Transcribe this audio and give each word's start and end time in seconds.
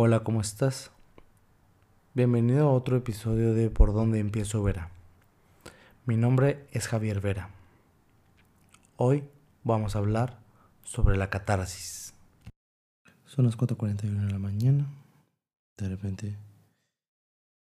Hola, 0.00 0.20
¿cómo 0.20 0.40
estás? 0.40 0.92
Bienvenido 2.14 2.68
a 2.68 2.72
otro 2.72 2.96
episodio 2.96 3.52
de 3.52 3.68
Por 3.68 3.92
dónde 3.92 4.20
empiezo 4.20 4.62
Vera. 4.62 4.92
Mi 6.06 6.16
nombre 6.16 6.68
es 6.70 6.86
Javier 6.86 7.20
Vera. 7.20 7.50
Hoy 8.96 9.24
vamos 9.64 9.96
a 9.96 9.98
hablar 9.98 10.38
sobre 10.84 11.16
la 11.16 11.30
catarsis. 11.30 12.14
Son 13.24 13.44
las 13.44 13.58
4.41 13.58 14.26
de 14.26 14.32
la 14.32 14.38
mañana. 14.38 14.86
De 15.76 15.88
repente 15.88 16.36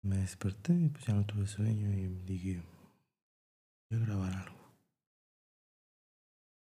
me 0.01 0.17
desperté 0.17 0.73
y 0.73 0.89
pues 0.89 1.05
ya 1.05 1.13
no 1.13 1.25
tuve 1.25 1.47
sueño 1.47 1.87
y 1.93 2.07
dije, 2.25 2.61
voy 3.89 4.01
a 4.01 4.05
grabar 4.05 4.33
algo. 4.33 4.59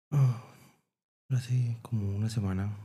Ah, 0.09 0.41
hace 1.31 1.77
como 1.81 2.15
una 2.15 2.29
semana 2.29 2.77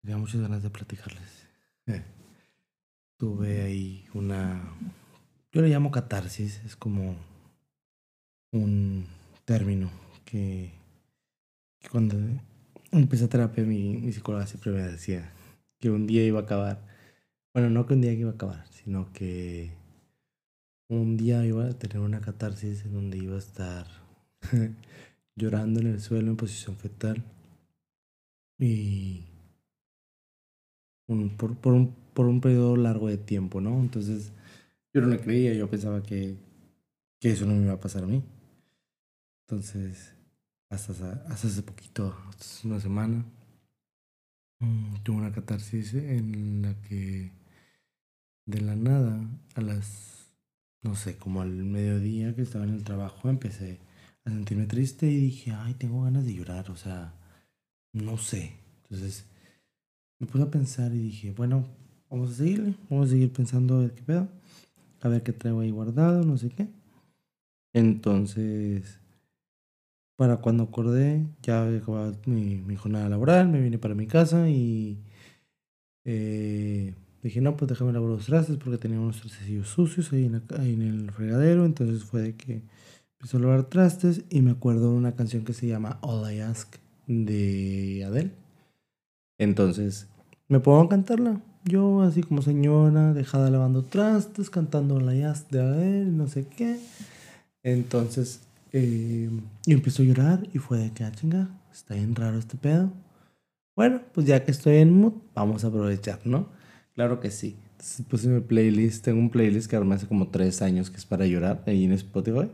tenía 0.00 0.16
muchas 0.16 0.40
ganas 0.40 0.62
de 0.62 0.70
platicarles. 0.70 1.51
Tuve 3.18 3.62
ahí 3.62 4.06
una... 4.14 4.74
Yo 5.52 5.62
le 5.62 5.68
llamo 5.68 5.90
catarsis, 5.90 6.62
es 6.64 6.76
como 6.76 7.16
un 8.52 9.06
término 9.44 9.90
que, 10.24 10.72
cuando 11.90 12.16
empecé 12.90 13.28
terapia 13.28 13.64
mi, 13.64 13.96
mi 13.98 14.12
psicóloga 14.12 14.46
siempre 14.46 14.72
me 14.72 14.82
decía 14.82 15.32
que 15.78 15.90
un 15.90 16.06
día 16.06 16.24
iba 16.24 16.40
a 16.40 16.44
acabar. 16.44 16.86
Bueno, 17.52 17.68
no 17.70 17.86
que 17.86 17.94
un 17.94 18.00
día 18.00 18.12
iba 18.12 18.30
a 18.30 18.34
acabar, 18.34 18.66
sino 18.68 19.12
que 19.12 19.72
un 20.88 21.16
día 21.16 21.44
iba 21.44 21.66
a 21.66 21.78
tener 21.78 21.98
una 21.98 22.20
catarsis 22.20 22.84
en 22.84 22.92
donde 22.92 23.18
iba 23.18 23.34
a 23.34 23.38
estar 23.38 23.86
llorando 25.36 25.80
en 25.80 25.88
el 25.88 26.00
suelo 26.00 26.30
en 26.30 26.36
posición 26.36 26.76
fetal 26.76 27.24
y 28.58 29.24
por, 31.36 31.56
por, 31.56 31.72
un, 31.74 31.94
por 32.14 32.26
un 32.26 32.40
periodo 32.40 32.76
largo 32.76 33.08
de 33.08 33.18
tiempo, 33.18 33.60
¿no? 33.60 33.80
Entonces 33.80 34.32
yo 34.94 35.00
no 35.00 35.08
le 35.08 35.20
creía, 35.20 35.54
yo 35.54 35.68
pensaba 35.70 36.02
que, 36.02 36.36
que 37.20 37.30
eso 37.30 37.46
no 37.46 37.54
me 37.54 37.64
iba 37.64 37.74
a 37.74 37.80
pasar 37.80 38.04
a 38.04 38.06
mí. 38.06 38.22
Entonces, 39.46 40.14
hasta, 40.70 40.92
hasta 40.92 41.48
hace 41.48 41.62
poquito, 41.62 42.14
hasta 42.28 42.66
una 42.68 42.80
semana, 42.80 43.24
mm, 44.60 45.02
tuve 45.02 45.16
una 45.16 45.32
catarsis 45.32 45.94
en 45.94 46.62
la 46.62 46.74
que 46.82 47.32
de 48.46 48.60
la 48.60 48.76
nada, 48.76 49.20
a 49.54 49.60
las, 49.60 50.32
no 50.82 50.94
sé, 50.96 51.16
como 51.16 51.42
al 51.42 51.50
mediodía 51.50 52.34
que 52.34 52.42
estaba 52.42 52.64
en 52.64 52.74
el 52.74 52.84
trabajo, 52.84 53.28
empecé 53.28 53.80
a 54.24 54.30
sentirme 54.30 54.66
triste 54.66 55.06
y 55.06 55.16
dije, 55.16 55.52
ay, 55.52 55.74
tengo 55.74 56.02
ganas 56.02 56.24
de 56.24 56.34
llorar, 56.34 56.70
o 56.70 56.76
sea, 56.76 57.14
no 57.92 58.18
sé. 58.18 58.56
Entonces, 58.84 59.26
me 60.22 60.28
puse 60.28 60.44
a 60.44 60.50
pensar 60.50 60.94
y 60.94 60.98
dije, 60.98 61.32
bueno, 61.32 61.64
vamos 62.08 62.30
a 62.30 62.34
seguirle, 62.34 62.76
vamos 62.88 63.08
a 63.08 63.10
seguir 63.10 63.32
pensando 63.32 63.74
a 63.74 63.80
ver 63.80 63.92
qué 63.92 64.02
pedo, 64.02 64.28
a 65.00 65.08
ver 65.08 65.24
qué 65.24 65.32
traigo 65.32 65.58
ahí 65.58 65.72
guardado, 65.72 66.22
no 66.24 66.38
sé 66.38 66.48
qué. 66.48 66.68
Entonces, 67.72 69.00
para 70.16 70.36
cuando 70.36 70.62
acordé, 70.62 71.26
ya 71.42 71.64
había 71.64 71.78
acabado 71.78 72.16
mi, 72.26 72.58
mi 72.58 72.76
jornada 72.76 73.08
laboral, 73.08 73.48
me 73.48 73.60
vine 73.60 73.78
para 73.78 73.96
mi 73.96 74.06
casa 74.06 74.48
y 74.48 74.96
eh, 76.04 76.94
dije, 77.20 77.40
no, 77.40 77.56
pues 77.56 77.70
déjame 77.70 77.92
lavar 77.92 78.10
los 78.10 78.26
trastes 78.26 78.58
porque 78.58 78.78
tenía 78.78 79.00
unos 79.00 79.20
trastecillos 79.20 79.70
sucios 79.70 80.12
ahí 80.12 80.26
en, 80.26 80.40
ahí 80.56 80.74
en 80.74 80.82
el 80.82 81.10
fregadero. 81.10 81.66
Entonces 81.66 82.04
fue 82.04 82.22
de 82.22 82.36
que 82.36 82.62
empecé 83.18 83.38
a 83.38 83.40
lavar 83.40 83.64
trastes 83.64 84.22
y 84.30 84.40
me 84.40 84.52
acuerdo 84.52 84.92
de 84.92 84.98
una 84.98 85.16
canción 85.16 85.44
que 85.44 85.52
se 85.52 85.66
llama 85.66 85.98
All 86.00 86.32
I 86.32 86.38
Ask 86.42 86.76
de 87.08 88.04
Adele. 88.06 88.30
Entonces 89.38 90.06
me 90.52 90.60
pongo 90.60 90.82
a 90.82 90.88
cantarla. 90.90 91.40
Yo 91.64 92.02
así 92.02 92.22
como 92.22 92.42
señora, 92.42 93.14
dejada 93.14 93.48
lavando 93.48 93.84
trastes, 93.84 94.50
cantando 94.50 95.00
la 95.00 95.14
jazz 95.14 95.48
de 95.50 96.00
él, 96.00 96.14
no 96.14 96.28
sé 96.28 96.46
qué. 96.46 96.78
Entonces, 97.62 98.42
eh, 98.72 99.30
y 99.64 99.72
empiezo 99.72 100.02
a 100.02 100.06
llorar 100.06 100.46
y 100.52 100.58
fue 100.58 100.76
de 100.78 100.90
que, 100.90 101.04
ah, 101.04 101.12
chinga, 101.12 101.48
está 101.72 101.94
bien 101.94 102.14
raro 102.14 102.38
este 102.38 102.58
pedo. 102.58 102.92
Bueno, 103.74 104.02
pues 104.12 104.26
ya 104.26 104.44
que 104.44 104.50
estoy 104.50 104.76
en 104.76 104.92
mood, 104.92 105.14
vamos 105.34 105.64
a 105.64 105.68
aprovechar, 105.68 106.20
¿no? 106.26 106.48
Claro 106.94 107.18
que 107.18 107.30
sí. 107.30 107.56
Entonces 107.70 108.04
puse 108.06 108.28
mi 108.28 108.40
playlist, 108.40 109.02
tengo 109.06 109.20
un 109.20 109.30
playlist 109.30 109.70
que 109.70 109.76
armé 109.76 109.94
hace 109.94 110.06
como 110.06 110.28
tres 110.28 110.60
años 110.60 110.90
que 110.90 110.98
es 110.98 111.06
para 111.06 111.24
llorar 111.24 111.62
ahí 111.66 111.84
en 111.84 111.92
Spotify. 111.92 112.50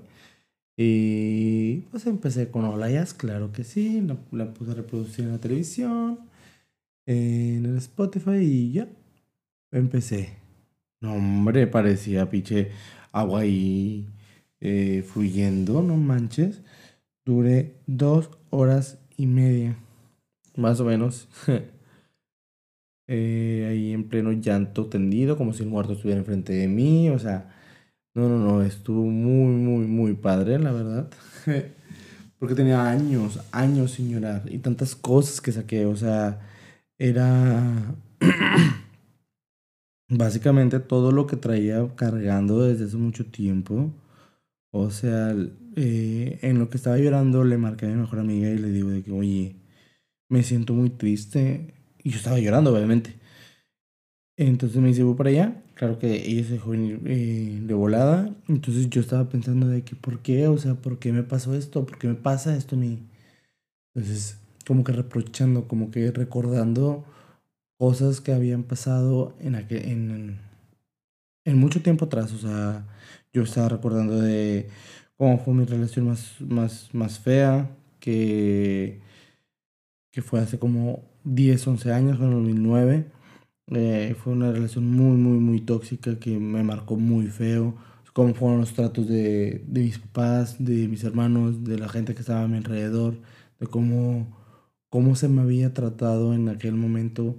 Y 0.77 1.79
pues 1.91 2.07
empecé 2.07 2.49
con 2.49 2.65
Hola 2.65 2.91
Jazz, 2.91 3.13
claro 3.13 3.51
que 3.51 3.65
sí, 3.65 4.01
la, 4.03 4.17
la 4.31 4.55
puse 4.55 4.71
a 4.71 4.75
reproducir 4.75 5.25
en 5.25 5.33
la 5.33 5.39
televisión 5.39 6.28
en 7.09 7.65
el 7.65 7.79
Spotify 7.79 8.37
y 8.37 8.73
ya. 8.73 8.89
Empecé. 9.73 10.37
No, 11.01 11.15
hombre, 11.15 11.67
parecía 11.67 12.29
piche 12.29 12.71
agua 13.13 13.41
ahí 13.41 14.07
eh, 14.61 15.03
fluyendo, 15.07 15.83
no 15.83 15.97
manches. 15.97 16.61
Duré 17.25 17.77
dos 17.87 18.31
horas 18.51 18.99
y 19.17 19.27
media, 19.27 19.77
más 20.57 20.81
o 20.81 20.85
menos. 20.85 21.29
eh, 23.07 23.67
ahí 23.71 23.93
en 23.93 24.09
pleno 24.09 24.33
llanto 24.33 24.87
tendido, 24.87 25.39
como 25.39 25.55
si 25.55 25.63
el 25.63 25.71
muerto 25.71 25.95
estuviera 25.95 26.21
enfrente 26.21 26.53
de 26.53 26.69
mí. 26.69 27.09
O 27.09 27.19
sea, 27.19 27.55
no, 28.15 28.29
no, 28.29 28.39
no, 28.39 28.63
estuvo 28.63 29.05
muy, 29.05 29.55
muy, 29.55 29.87
muy 29.87 30.13
padre, 30.13 30.59
la 30.59 30.73
verdad. 30.73 31.09
Porque 32.39 32.55
tenía 32.55 32.87
años, 32.87 33.41
años 33.51 33.93
sin 33.93 34.11
llorar 34.11 34.43
y 34.47 34.59
tantas 34.59 34.95
cosas 34.95 35.41
que 35.41 35.53
saqué, 35.53 35.87
o 35.87 35.97
sea 35.97 36.48
era 36.99 37.95
básicamente 40.09 40.81
todo 40.81 41.13
lo 41.13 41.27
que 41.27 41.37
traía 41.37 41.87
cargando 41.97 42.63
desde 42.63 42.87
hace 42.87 42.97
mucho 42.97 43.27
tiempo. 43.27 43.93
O 44.71 44.91
sea, 44.91 45.35
eh, 45.77 46.39
en 46.43 46.59
lo 46.59 46.71
que 46.71 46.77
estaba 46.77 46.99
llorando 46.99 47.45
le 47.45 47.59
marqué 47.59 47.87
a 47.87 47.89
mi 47.89 47.97
mejor 47.97 48.19
amiga 48.19 48.51
y 48.51 48.59
le 48.59 48.69
digo 48.71 48.91
de 48.91 49.03
que, 49.03 49.13
oye, 49.13 49.57
me 50.29 50.43
siento 50.43 50.75
muy 50.75 50.91
triste. 50.91 51.75
Y 52.03 52.11
yo 52.11 52.19
estaba 52.19 52.39
llorando, 52.39 52.75
obviamente. 52.75 53.15
Entonces 54.37 54.81
me 54.81 54.89
dice, 54.89 55.03
voy 55.03 55.17
para 55.17 55.31
allá. 55.31 55.63
Claro 55.75 55.99
que 55.99 56.29
ella 56.29 56.45
se 56.45 56.55
dejó 56.55 56.71
venir 56.71 57.01
eh, 57.07 57.61
de 57.63 57.75
volada. 57.75 58.35
Entonces 58.49 58.91
yo 58.91 59.01
estaba 59.01 59.29
pensando 59.29 59.69
de 59.69 59.83
que, 59.83 59.97
¿por 59.97 60.21
qué? 60.21 60.49
O 60.49 60.59
sea, 60.59 60.75
¿por 60.75 60.99
qué 60.99 61.13
me 61.13 61.23
pasó 61.23 61.55
esto? 61.55 61.87
¿Por 61.87 61.99
qué 61.99 62.09
me 62.09 62.15
pasa 62.15 62.57
esto 62.57 62.77
a 62.77 62.79
mí? 62.79 62.99
Entonces 63.95 64.39
como 64.69 64.85
que 64.85 64.93
reprochando, 64.93 65.67
como 65.67 65.91
que 65.91 66.13
recordando 66.13 67.07
cosas 67.79 68.21
que 68.21 68.33
habían 68.33 68.65
pasado 68.65 69.35
en, 69.41 69.55
aquel, 69.55 69.83
en, 69.89 70.41
en 71.47 71.59
mucho 71.59 71.81
tiempo 71.81 72.05
atrás. 72.05 72.35
O 72.35 72.39
sea, 72.39 72.87
yo 73.33 73.45
estaba 73.45 73.71
recordando 73.71 74.21
de 74.21 74.69
cómo 75.17 75.39
fue 75.39 75.55
mi 75.55 75.65
relación 75.65 76.09
más, 76.09 76.35
más, 76.41 76.91
más 76.93 77.19
fea, 77.19 77.71
que, 77.99 79.01
que 80.13 80.21
fue 80.21 80.41
hace 80.41 80.59
como 80.59 81.03
10, 81.25 81.67
11 81.67 81.93
años, 81.93 82.21
en 82.21 82.31
2009. 82.31 83.07
Eh, 83.69 84.17
fue 84.23 84.35
una 84.35 84.53
relación 84.53 84.85
muy, 84.85 85.17
muy, 85.17 85.39
muy 85.39 85.61
tóxica 85.63 86.19
que 86.19 86.39
me 86.39 86.63
marcó 86.63 86.97
muy 86.97 87.29
feo. 87.29 87.75
Cómo 88.13 88.35
fueron 88.35 88.61
los 88.61 88.75
tratos 88.75 89.09
de, 89.09 89.65
de 89.67 89.83
mis 89.83 89.99
papás, 89.99 90.57
de 90.59 90.89
mis 90.89 91.05
hermanos, 91.05 91.65
de 91.65 91.79
la 91.79 91.89
gente 91.89 92.15
que 92.15 92.21
estaba 92.21 92.43
a 92.43 92.49
mi 92.49 92.59
alrededor, 92.59 93.17
de 93.61 93.67
cómo 93.67 94.38
cómo 94.91 95.17
se 95.17 95.29
me 95.29 95.43
había 95.43 95.75
tratado 95.75 96.35
en 96.35 96.49
aquel 96.49 96.75
momento 96.75 97.37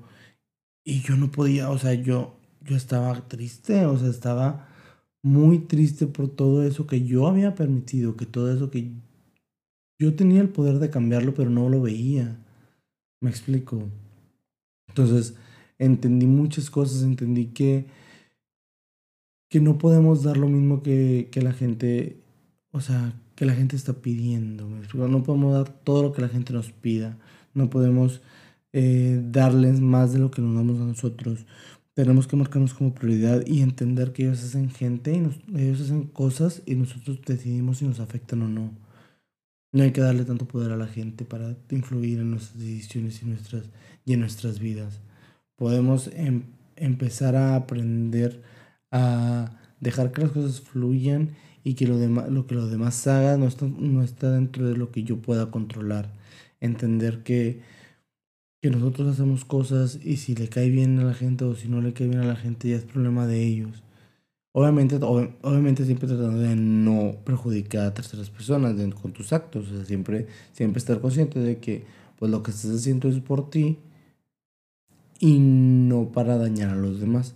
y 0.86 1.02
yo 1.02 1.16
no 1.16 1.32
podía, 1.32 1.70
o 1.70 1.78
sea, 1.78 1.94
yo, 1.94 2.36
yo 2.62 2.76
estaba 2.76 3.28
triste, 3.28 3.86
o 3.86 3.98
sea, 3.98 4.10
estaba 4.10 4.68
muy 5.22 5.60
triste 5.60 6.08
por 6.08 6.30
todo 6.30 6.64
eso 6.64 6.88
que 6.88 7.04
yo 7.04 7.28
había 7.28 7.56
permitido, 7.56 8.16
que 8.16 8.26
todo 8.26 8.52
eso 8.52 8.72
que 8.72 8.92
yo 10.00 10.16
tenía 10.16 10.42
el 10.42 10.50
poder 10.50 10.80
de 10.80 10.90
cambiarlo, 10.90 11.34
pero 11.34 11.50
no 11.50 11.70
lo 11.70 11.82
veía. 11.82 12.44
Me 13.22 13.30
explico. 13.30 13.84
Entonces, 14.88 15.36
entendí 15.78 16.26
muchas 16.26 16.70
cosas, 16.70 17.04
entendí 17.04 17.48
que, 17.48 17.86
que 19.50 19.60
no 19.60 19.78
podemos 19.78 20.24
dar 20.24 20.38
lo 20.38 20.48
mismo 20.48 20.82
que, 20.82 21.28
que 21.32 21.42
la 21.42 21.52
gente, 21.52 22.24
o 22.72 22.80
sea, 22.80 23.14
que 23.36 23.46
la 23.46 23.54
gente 23.54 23.76
está 23.76 23.94
pidiendo. 23.94 24.68
No 24.94 25.24
podemos 25.24 25.54
dar 25.54 25.70
todo 25.70 26.02
lo 26.02 26.14
que 26.14 26.22
la 26.22 26.30
gente 26.30 26.54
nos 26.54 26.72
pida 26.72 27.18
no 27.60 27.70
podemos 27.70 28.22
eh, 28.74 29.22
darles 29.24 29.80
más 29.82 30.14
de 30.14 30.20
lo 30.20 30.32
que 30.32 30.42
nos 30.42 30.56
damos 30.56 30.80
a 30.80 30.86
nosotros. 30.86 31.46
Tenemos 31.94 32.28
que 32.28 32.38
marcarnos 32.38 32.74
como 32.74 32.96
prioridad 32.96 33.46
y 33.46 33.62
entender 33.62 34.14
que 34.14 34.24
ellos 34.24 34.44
hacen 34.44 34.72
gente, 34.72 35.14
y 35.14 35.62
ellos 35.62 35.82
hacen 35.82 36.06
cosas 36.06 36.64
y 36.66 36.76
nosotros 36.76 37.20
decidimos 37.26 37.80
si 37.80 37.86
nos 37.86 38.00
afectan 38.00 38.42
o 38.42 38.48
no. 38.48 38.72
No 39.72 39.84
hay 39.84 39.92
que 39.92 40.02
darle 40.02 40.24
tanto 40.26 40.48
poder 40.48 40.72
a 40.72 40.78
la 40.78 40.88
gente 40.88 41.26
para 41.26 41.56
influir 41.70 42.20
en 42.20 42.32
nuestras 42.32 42.60
decisiones 42.60 43.22
y, 43.22 43.26
nuestras, 43.26 43.70
y 44.06 44.14
en 44.14 44.22
nuestras 44.22 44.60
vidas. 44.60 45.02
Podemos 45.56 46.10
em, 46.14 46.44
empezar 46.76 47.36
a 47.36 47.56
aprender 47.56 48.42
a 48.92 49.52
dejar 49.80 50.12
que 50.12 50.22
las 50.22 50.32
cosas 50.32 50.62
fluyan 50.62 51.32
y 51.64 51.74
que 51.74 51.88
lo, 51.88 51.98
lo 52.30 52.48
que 52.48 52.56
los 52.56 52.72
demás 52.72 53.06
hagan 53.08 53.42
no 53.42 53.48
está, 53.48 53.68
no 53.68 54.02
está 54.02 54.32
dentro 54.32 54.68
de 54.68 54.78
lo 54.78 54.92
que 54.92 55.04
yo 55.04 55.22
pueda 55.22 55.52
controlar 55.52 56.19
entender 56.60 57.24
que 57.24 57.62
que 58.62 58.70
nosotros 58.70 59.08
hacemos 59.08 59.46
cosas 59.46 60.00
y 60.04 60.18
si 60.18 60.36
le 60.36 60.50
cae 60.50 60.70
bien 60.70 61.00
a 61.00 61.04
la 61.04 61.14
gente 61.14 61.46
o 61.46 61.56
si 61.56 61.70
no 61.70 61.82
le 61.82 61.94
cae 61.94 62.08
bien 62.08 62.20
a 62.20 62.26
la 62.26 62.36
gente 62.36 62.70
ya 62.70 62.76
es 62.76 62.84
problema 62.84 63.26
de 63.26 63.42
ellos. 63.42 63.84
Obviamente, 64.52 64.98
obviamente 64.98 65.86
siempre 65.86 66.08
tratando 66.08 66.40
de 66.40 66.56
no 66.56 67.16
perjudicar 67.24 67.86
a 67.86 67.94
terceras 67.94 68.30
personas 68.30 68.76
con 68.96 69.14
tus 69.14 69.32
actos, 69.32 69.70
o 69.70 69.76
sea, 69.76 69.86
siempre, 69.86 70.28
siempre 70.52 70.80
estar 70.80 71.00
consciente 71.00 71.40
de 71.40 71.60
que 71.60 71.86
pues 72.18 72.32
lo 72.32 72.44
que 72.44 72.52
estás 72.52 72.72
haciendo 72.72 73.08
es 73.08 73.20
por 73.20 73.50
ti 73.50 73.78
y 75.20 75.40
no 75.40 76.12
para 76.12 76.38
dañar 76.38 76.72
a 76.72 76.76
los 76.76 77.00
demás. 77.00 77.36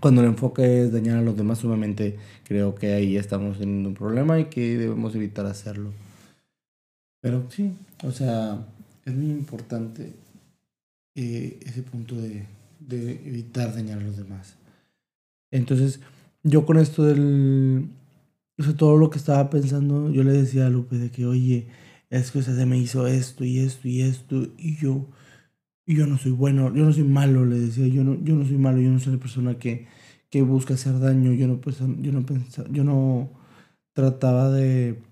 Cuando 0.00 0.22
el 0.22 0.26
enfoque 0.28 0.82
es 0.82 0.92
dañar 0.92 1.18
a 1.18 1.22
los 1.22 1.36
demás, 1.36 1.64
obviamente 1.64 2.18
creo 2.42 2.74
que 2.74 2.92
ahí 2.92 3.16
estamos 3.16 3.58
teniendo 3.58 3.88
un 3.88 3.94
problema 3.94 4.40
y 4.40 4.46
que 4.46 4.76
debemos 4.76 5.14
evitar 5.14 5.46
hacerlo. 5.46 5.92
Pero 7.20 7.48
sí, 7.48 7.72
o 8.04 8.12
sea, 8.12 8.66
es 9.04 9.14
muy 9.14 9.30
importante 9.30 10.12
eh, 11.14 11.58
ese 11.64 11.82
punto 11.82 12.14
de, 12.16 12.46
de 12.80 13.12
evitar 13.26 13.74
dañar 13.74 13.98
a 13.98 14.02
los 14.02 14.16
demás. 14.16 14.56
Entonces, 15.50 16.00
yo 16.42 16.66
con 16.66 16.78
esto 16.78 17.04
del... 17.04 17.88
O 18.58 18.62
sea, 18.62 18.76
todo 18.76 18.96
lo 18.96 19.10
que 19.10 19.18
estaba 19.18 19.50
pensando, 19.50 20.10
yo 20.10 20.22
le 20.22 20.32
decía 20.32 20.66
a 20.66 20.70
Lupe 20.70 20.96
de 20.96 21.10
que, 21.10 21.26
oye, 21.26 21.66
es 22.10 22.30
que 22.30 22.42
se 22.42 22.66
me 22.66 22.78
hizo 22.78 23.06
esto 23.06 23.44
y 23.44 23.58
esto 23.58 23.88
y 23.88 24.02
esto, 24.02 24.46
y 24.56 24.76
yo, 24.76 25.06
y 25.86 25.96
yo 25.96 26.06
no 26.06 26.18
soy 26.18 26.30
bueno, 26.32 26.72
yo 26.72 26.84
no 26.84 26.92
soy 26.92 27.02
malo, 27.02 27.44
le 27.44 27.58
decía, 27.58 27.88
yo 27.88 28.04
no, 28.04 28.14
yo 28.22 28.36
no 28.36 28.44
soy 28.46 28.58
malo, 28.58 28.80
yo 28.80 28.90
no 28.90 29.00
soy 29.00 29.14
la 29.14 29.18
persona 29.18 29.58
que, 29.58 29.88
que 30.30 30.42
busca 30.42 30.74
hacer 30.74 31.00
daño, 31.00 31.32
yo 31.32 31.48
no, 31.48 31.60
pues, 31.60 31.78
yo 31.78 32.12
no 32.12 32.24
pensaba, 32.24 32.68
yo 32.70 32.84
no 32.84 33.30
trataba 33.92 34.50
de, 34.50 35.02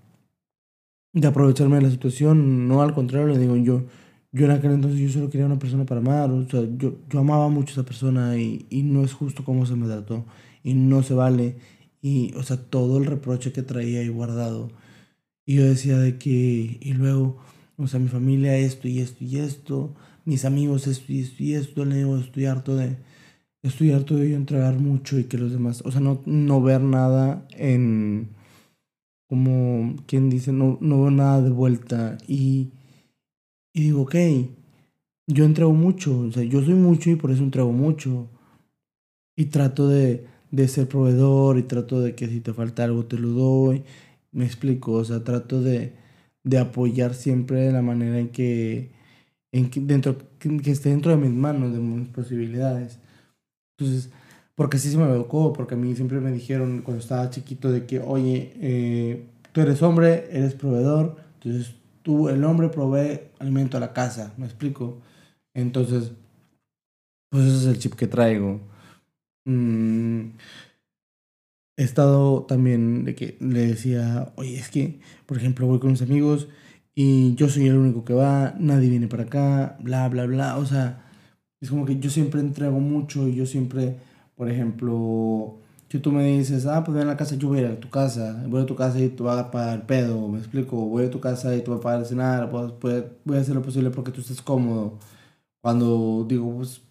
de 1.13 1.29
aprovecharme 1.29 1.77
de 1.77 1.83
la 1.83 1.91
situación, 1.91 2.69
no 2.69 2.83
al 2.83 2.95
contrario, 2.95 3.29
le 3.29 3.39
digo, 3.39 3.57
yo, 3.57 3.85
yo 4.33 4.47
en 4.47 4.53
aquel 4.53 4.73
entonces 4.73 4.99
yo 4.99 5.11
solo 5.11 5.31
quería 5.31 5.47
una 5.47 5.59
persona 5.59 5.85
para 5.85 6.01
amar, 6.01 6.31
o 6.31 6.49
sea, 6.49 6.63
yo, 6.77 6.95
yo 7.09 7.19
amaba 7.21 7.49
mucho 7.49 7.73
a 7.73 7.73
esa 7.73 7.85
persona 7.85 8.39
y, 8.39 8.67
y 8.71 8.83
no 8.83 9.05
es 9.05 9.13
justo 9.13 9.45
cómo 9.45 9.67
se 9.67 9.77
me 9.77 9.87
trató 9.87 10.25
y 10.63 10.75
no 10.75 11.03
se 11.03 11.15
vale 11.15 11.57
y, 12.03 12.35
o 12.35 12.43
sea, 12.43 12.57
todo 12.57 12.99
el 12.99 13.07
reproche 13.07 13.53
que 13.53 13.63
traía 13.63 14.01
ahí 14.01 14.09
guardado. 14.09 14.71
Y 15.47 15.57
yo 15.57 15.65
decía 15.65 15.99
de 15.99 16.19
que, 16.19 16.79
y 16.81 16.93
luego, 16.95 17.39
o 17.77 17.87
sea, 17.87 18.01
mi 18.01 18.09
familia 18.09 18.57
esto 18.57 18.89
y 18.89 19.01
esto 19.01 19.25
y 19.25 19.39
esto, 19.39 19.95
mis 20.25 20.45
amigos 20.45 20.87
esto 20.87 21.13
y 21.13 21.21
esto 21.21 21.43
y 21.43 21.55
esto, 21.55 21.85
le 21.85 21.97
digo, 21.97 22.17
estoy 22.19 22.47
harto 22.47 22.77
de, 22.77 22.97
estoy 23.63 23.93
harto 23.93 24.17
de 24.17 24.31
yo 24.31 24.37
entregar 24.37 24.79
mucho 24.79 25.19
y 25.19 25.25
que 25.25 25.39
los 25.39 25.53
demás, 25.53 25.83
o 25.85 25.93
sea, 25.93 26.01
no, 26.01 26.23
no 26.27 26.63
ver 26.63 26.83
nada 26.83 27.47
en, 27.51 28.31
como 29.33 29.97
quien 30.07 30.29
dice, 30.29 30.53
no, 30.53 30.77
no 30.83 31.01
veo 31.01 31.11
nada 31.11 31.41
de 31.41 31.51
vuelta 31.51 32.19
y 32.29 32.73
y 33.75 33.83
digo, 33.85 34.03
ok, 34.03 34.15
yo 35.27 35.45
entrego 35.45 35.73
mucho, 35.73 36.19
o 36.21 36.33
sea, 36.33 36.43
yo 36.43 36.63
soy 36.63 36.75
mucho 36.75 37.11
y 37.11 37.17
por 37.17 37.31
eso 37.31 37.43
entrego 37.43 37.73
mucho. 37.73 38.29
Y 39.37 39.47
trato 39.47 39.89
de, 39.89 40.27
de 40.51 40.69
ser 40.69 40.89
proveedor 40.89 41.59
y 41.59 41.63
trato 41.63 42.01
de 42.01 42.15
que 42.15 42.29
si 42.29 42.41
te 42.41 42.53
falta 42.53 42.85
algo 42.85 43.07
te 43.07 43.19
lo 43.19 43.29
doy. 43.31 43.85
Me 44.33 44.45
explico, 44.45 44.93
o 44.93 45.05
sea, 45.05 45.25
trato 45.25 45.63
de, 45.63 45.95
de 46.45 46.59
apoyar 46.59 47.15
siempre 47.15 47.61
de 47.61 47.73
la 47.73 47.83
manera 47.83 48.19
en 48.19 48.29
que, 48.31 48.93
en 49.53 49.71
que, 49.71 49.81
dentro, 49.81 50.19
que, 50.39 50.71
esté 50.71 50.91
dentro 50.91 51.13
de 51.13 51.19
mis 51.19 51.33
manos, 51.33 51.73
de 51.73 51.79
mis 51.81 52.09
posibilidades. 52.09 52.99
Entonces, 53.79 54.13
porque 54.63 54.77
así 54.77 54.93
se 54.93 54.97
me 54.97 55.11
educó, 55.11 55.53
porque 55.53 55.75
a 55.75 55.77
mí 55.77 55.93
siempre 55.97 56.21
me 56.21 56.31
dijeron 56.31 56.83
cuando 56.83 57.03
estaba 57.03 57.29
chiquito 57.31 57.73
de 57.73 57.85
que, 57.85 57.99
oye, 57.99 58.53
eh, 58.61 59.27
tú 59.51 59.61
eres 59.61 59.83
hombre, 59.83 60.29
eres 60.31 60.55
proveedor, 60.55 61.17
entonces 61.35 61.75
tú, 62.03 62.29
el 62.29 62.45
hombre 62.45 62.69
provee 62.69 63.23
alimento 63.41 63.77
a 63.77 63.81
la 63.81 63.93
casa, 63.93 64.33
¿me 64.37 64.47
explico? 64.47 65.03
Entonces, 65.53 66.13
pues 67.29 67.45
ese 67.45 67.57
es 67.57 67.67
el 67.67 67.79
chip 67.81 67.95
que 67.95 68.07
traigo. 68.07 68.61
Mm, 69.47 70.37
he 71.77 71.83
estado 71.83 72.45
también 72.45 73.03
de 73.03 73.17
que 73.17 73.37
le 73.41 73.67
decía, 73.67 74.33
oye, 74.37 74.57
es 74.61 74.69
que, 74.69 75.01
por 75.27 75.39
ejemplo, 75.39 75.67
voy 75.67 75.81
con 75.81 75.91
mis 75.91 76.03
amigos 76.03 76.47
y 76.95 77.35
yo 77.35 77.49
soy 77.49 77.67
el 77.67 77.79
único 77.79 78.05
que 78.05 78.15
va, 78.15 78.55
nadie 78.61 78.89
viene 78.91 79.09
para 79.09 79.25
acá, 79.25 79.77
bla, 79.81 80.09
bla, 80.09 80.25
bla. 80.27 80.57
O 80.59 80.67
sea, 80.67 81.11
es 81.61 81.69
como 81.69 81.85
que 81.85 81.99
yo 81.99 82.11
siempre 82.11 82.41
entrego 82.41 82.79
mucho 82.79 83.27
y 83.27 83.35
yo 83.35 83.45
siempre, 83.45 83.97
por 84.37 84.51
ejemplo, 84.51 85.59
si 85.89 85.99
tú 85.99 86.13
me 86.13 86.25
dices, 86.25 86.67
ah, 86.67 86.83
pues 86.85 86.97
ven 86.97 87.07
a 87.07 87.11
la 87.13 87.17
casa, 87.17 87.37
yo 87.37 87.49
voy 87.49 87.59
a 87.59 87.63
ir 87.63 87.67
a 87.69 87.81
tu 87.81 87.91
casa, 87.91 88.43
voy 88.49 88.63
a 88.63 88.67
tu 88.67 88.75
casa 88.77 88.99
y 89.01 89.09
tú 89.11 89.25
vas 89.25 89.39
a 89.39 89.51
pagar 89.51 89.81
el 89.81 89.83
pedo, 89.83 90.29
me 90.29 90.39
explico, 90.39 90.77
voy 90.77 91.07
a 91.07 91.11
tu 91.11 91.21
casa 91.21 91.55
y 91.55 91.63
tú 91.63 91.73
vas 91.73 91.81
a 91.81 91.83
pagar 91.83 92.01
el 92.01 92.07
cenar, 92.07 92.51
pues, 92.51 93.05
voy 93.25 93.37
a 93.37 93.41
hacer 93.41 93.55
lo 93.55 93.63
posible 93.63 93.91
porque 93.91 94.11
tú 94.13 94.21
estés 94.21 94.43
cómodo. 94.43 94.99
Cuando 95.61 96.25
digo, 96.29 96.57
pues, 96.57 96.83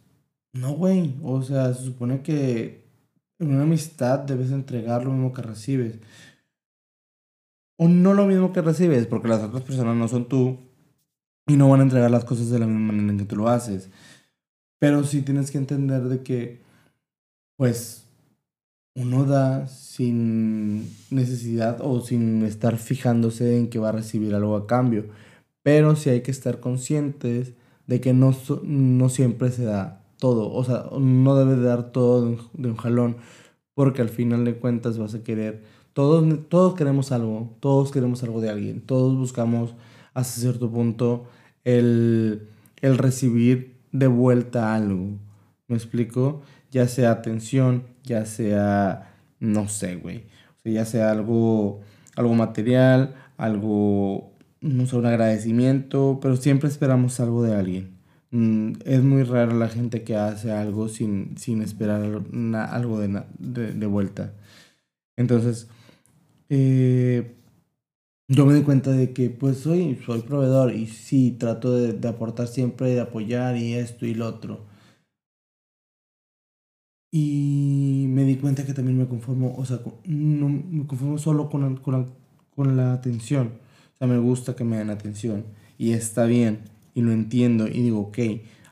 no, 0.54 0.74
güey, 0.74 1.16
o 1.24 1.42
sea, 1.42 1.74
se 1.74 1.86
supone 1.86 2.22
que 2.22 2.84
en 3.40 3.54
una 3.54 3.64
amistad 3.64 4.20
debes 4.20 4.52
entregar 4.52 5.04
lo 5.04 5.12
mismo 5.12 5.34
que 5.34 5.42
recibes. 5.42 6.00
O 7.78 7.88
no 7.88 8.14
lo 8.14 8.28
mismo 8.28 8.54
que 8.54 8.62
recibes, 8.62 9.08
porque 9.08 9.28
las 9.28 9.42
otras 9.42 9.64
personas 9.64 9.96
no 9.96 10.08
son 10.08 10.26
tú 10.26 10.60
y 11.48 11.58
no 11.58 11.70
van 11.70 11.80
a 11.80 11.84
entregar 11.84 12.12
las 12.12 12.26
cosas 12.26 12.50
de 12.50 12.60
la 12.60 12.68
misma 12.68 12.94
manera 12.94 13.12
en 13.12 13.18
que 13.18 13.26
tú 13.26 13.36
lo 13.36 13.50
haces. 13.50 13.90
Pero 14.80 15.04
sí 15.04 15.24
tienes 15.24 15.50
que 15.52 15.58
entender 15.58 16.04
de 16.04 16.22
que, 16.22 16.62
pues, 17.62 18.08
uno 18.96 19.24
da 19.26 19.68
sin 19.68 20.90
necesidad 21.12 21.78
o 21.82 22.02
sin 22.02 22.44
estar 22.44 22.78
fijándose 22.78 23.56
en 23.56 23.70
que 23.70 23.78
va 23.78 23.90
a 23.90 23.92
recibir 23.92 24.34
algo 24.34 24.56
a 24.56 24.66
cambio. 24.66 25.06
Pero 25.62 25.96
sí 25.96 26.10
hay 26.10 26.22
que 26.22 26.32
estar 26.32 26.60
conscientes 26.60 27.54
de 27.86 28.02
que 28.02 28.14
no, 28.14 28.36
no 28.64 29.10
siempre 29.10 29.52
se 29.52 29.66
da 29.66 30.04
todo. 30.18 30.52
O 30.52 30.64
sea, 30.64 30.86
no 31.00 31.36
debe 31.36 31.56
de 31.56 31.62
dar 31.62 31.92
todo 31.92 32.36
de 32.54 32.68
un, 32.68 32.78
jalón. 32.78 33.18
Porque 33.76 34.02
al 34.02 34.10
final 34.10 34.44
de 34.44 34.56
cuentas 34.56 34.98
vas 34.98 35.14
a 35.14 35.24
querer. 35.24 35.62
Todos, 35.94 36.26
todos 36.50 36.74
queremos 36.74 37.12
algo. 37.12 37.56
Todos 37.60 37.92
queremos 37.92 38.24
algo 38.24 38.42
de 38.42 38.50
alguien. 38.50 38.82
Todos 38.82 39.16
buscamos 39.16 39.76
hasta 40.16 40.42
cierto 40.42 40.72
punto 40.72 41.26
el, 41.64 42.48
el 42.82 42.98
recibir 42.98 43.76
de 43.92 44.08
vuelta 44.08 44.74
algo. 44.74 45.10
¿Me 45.68 45.76
explico? 45.76 46.42
Ya 46.72 46.88
sea 46.88 47.12
atención, 47.12 47.84
ya 48.04 48.26
sea, 48.26 49.14
no 49.40 49.68
sé, 49.68 49.96
güey, 49.98 50.20
o 50.58 50.62
sea, 50.64 50.72
ya 50.74 50.86
sea 50.86 51.12
algo, 51.12 51.82
algo 52.16 52.34
material, 52.34 53.16
algo, 53.38 54.34
no 54.62 54.86
sé, 54.88 54.96
un 54.96 55.06
agradecimiento, 55.06 56.20
pero 56.22 56.38
siempre 56.38 56.70
esperamos 56.70 57.20
algo 57.20 57.44
de 57.44 57.56
alguien. 57.56 58.02
Mm, 58.32 58.74
es 58.86 59.04
muy 59.04 59.24
raro 59.24 59.58
la 59.58 59.68
gente 59.68 60.04
que 60.04 60.16
hace 60.16 60.52
algo 60.52 60.88
sin, 60.88 61.38
sin 61.38 61.62
esperar 61.62 62.02
algo 62.02 63.00
de, 63.00 63.24
de, 63.40 63.86
vuelta. 63.88 64.34
Entonces, 65.18 65.68
eh, 66.50 67.36
yo 68.28 68.46
me 68.46 68.54
di 68.54 68.62
cuenta 68.64 68.92
de 68.92 69.12
que 69.14 69.30
pues 69.30 69.58
soy, 69.60 70.00
soy 70.06 70.22
proveedor 70.22 70.74
y 70.74 70.88
sí, 70.88 71.32
trato 71.38 71.74
de, 71.76 71.94
de 71.94 72.08
aportar 72.08 72.48
siempre, 72.48 72.92
de 72.92 73.02
apoyar 73.02 73.58
y 73.58 73.74
esto 73.74 74.06
y 74.06 74.14
lo 74.14 74.28
otro. 74.28 74.71
Y 77.12 78.06
me 78.10 78.24
di 78.24 78.38
cuenta 78.38 78.66
que 78.66 78.74
también 78.74 78.98
me 78.98 79.06
conformo, 79.08 79.54
o 79.58 79.66
sea, 79.66 79.82
no 80.06 80.48
me 80.48 80.88
conformo 80.88 81.18
solo 81.18 81.50
con, 81.50 81.76
con, 81.78 82.14
con 82.56 82.78
la 82.78 82.94
atención. 82.94 83.52
O 83.96 83.98
sea, 83.98 84.08
me 84.08 84.18
gusta 84.18 84.56
que 84.56 84.64
me 84.64 84.78
den 84.78 84.90
atención. 84.90 85.44
Y 85.78 85.92
está 85.92 86.26
bien. 86.26 86.60
Y 86.94 87.02
lo 87.02 87.12
entiendo. 87.12 87.68
Y 87.68 87.82
digo, 87.82 88.00
ok, 88.00 88.20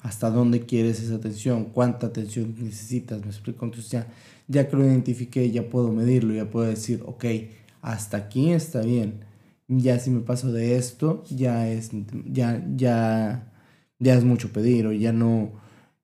¿hasta 0.01 0.29
dónde 0.29 0.62
quieres 0.65 1.01
esa 1.01 1.15
atención? 1.15 1.65
¿Cuánta 1.65 2.08
atención 2.08 2.55
necesitas? 2.60 3.22
Me 3.22 3.27
explico. 3.27 3.65
Entonces 3.65 3.91
ya, 3.91 4.08
ya 4.48 4.69
que 4.69 4.75
lo 4.77 4.86
identifiqué, 4.86 5.51
ya 5.51 5.69
puedo 5.69 5.91
medirlo. 5.91 6.34
Ya 6.34 6.50
puedo 6.50 6.67
decir, 6.67 7.03
ok, 7.05 7.25
hasta 7.81 8.17
aquí 8.17 8.51
está 8.51 8.81
bien. 8.81 9.25
Ya 9.67 10.00
si 10.00 10.12
me 10.12 10.22
paso 10.22 10.51
de 10.51 10.77
esto, 10.77 11.24
ya 11.29 11.69
es, 11.69 11.91
ya, 12.25 12.65
ya, 12.75 13.51
ya 14.00 14.13
es 14.15 14.24
mucho 14.24 14.53
pedir. 14.53 14.88
O 14.88 14.93
ya 14.93 15.12
no, 15.13 15.51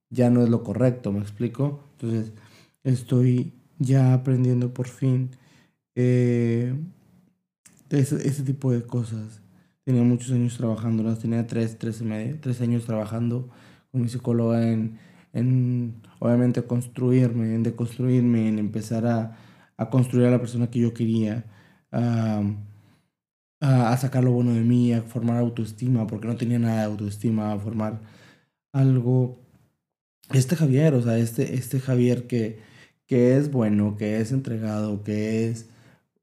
ya 0.09 0.29
no 0.29 0.43
es 0.43 0.49
lo 0.49 0.63
correcto. 0.63 1.11
¿Me 1.13 1.21
explico? 1.21 1.84
Entonces, 1.99 2.33
estoy 2.83 3.53
ya 3.79 4.13
aprendiendo 4.13 4.73
por 4.73 4.87
fin 4.87 5.31
eh, 5.95 6.75
ese, 7.89 8.43
tipo 8.43 8.71
de 8.71 8.83
cosas. 8.83 9.41
Tenía 9.83 10.03
muchos 10.03 10.31
años 10.31 10.57
trabajando, 10.57 11.15
tenía 11.17 11.47
tres, 11.47 11.77
tres, 11.77 12.03
tres 12.41 12.61
años 12.61 12.85
trabajando 12.85 13.49
con 13.91 14.01
mi 14.01 14.09
psicóloga 14.09 14.67
en, 14.67 14.97
en, 15.33 16.01
obviamente, 16.19 16.63
construirme, 16.63 17.55
en 17.55 17.63
deconstruirme, 17.63 18.49
en 18.49 18.59
empezar 18.59 19.05
a, 19.05 19.37
a 19.77 19.89
construir 19.89 20.27
a 20.27 20.31
la 20.31 20.39
persona 20.39 20.69
que 20.69 20.79
yo 20.79 20.93
quería, 20.93 21.45
a, 21.91 22.41
sacar 23.97 24.23
lo 24.23 24.31
bueno 24.31 24.53
de 24.53 24.61
mí, 24.61 24.93
a 24.93 25.01
formar 25.01 25.37
autoestima, 25.37 26.07
porque 26.07 26.27
no 26.27 26.35
tenía 26.35 26.59
nada 26.59 26.79
de 26.79 26.85
autoestima, 26.85 27.53
a 27.53 27.59
formar 27.59 28.01
algo 28.73 29.44
este 30.33 30.55
Javier, 30.55 30.93
o 30.95 31.01
sea, 31.01 31.17
este, 31.17 31.55
este 31.55 31.79
Javier 31.79 32.27
que, 32.27 32.59
que 33.05 33.37
es 33.37 33.51
bueno, 33.51 33.95
que 33.97 34.19
es 34.19 34.31
entregado, 34.31 35.03
que 35.03 35.47
es, 35.47 35.69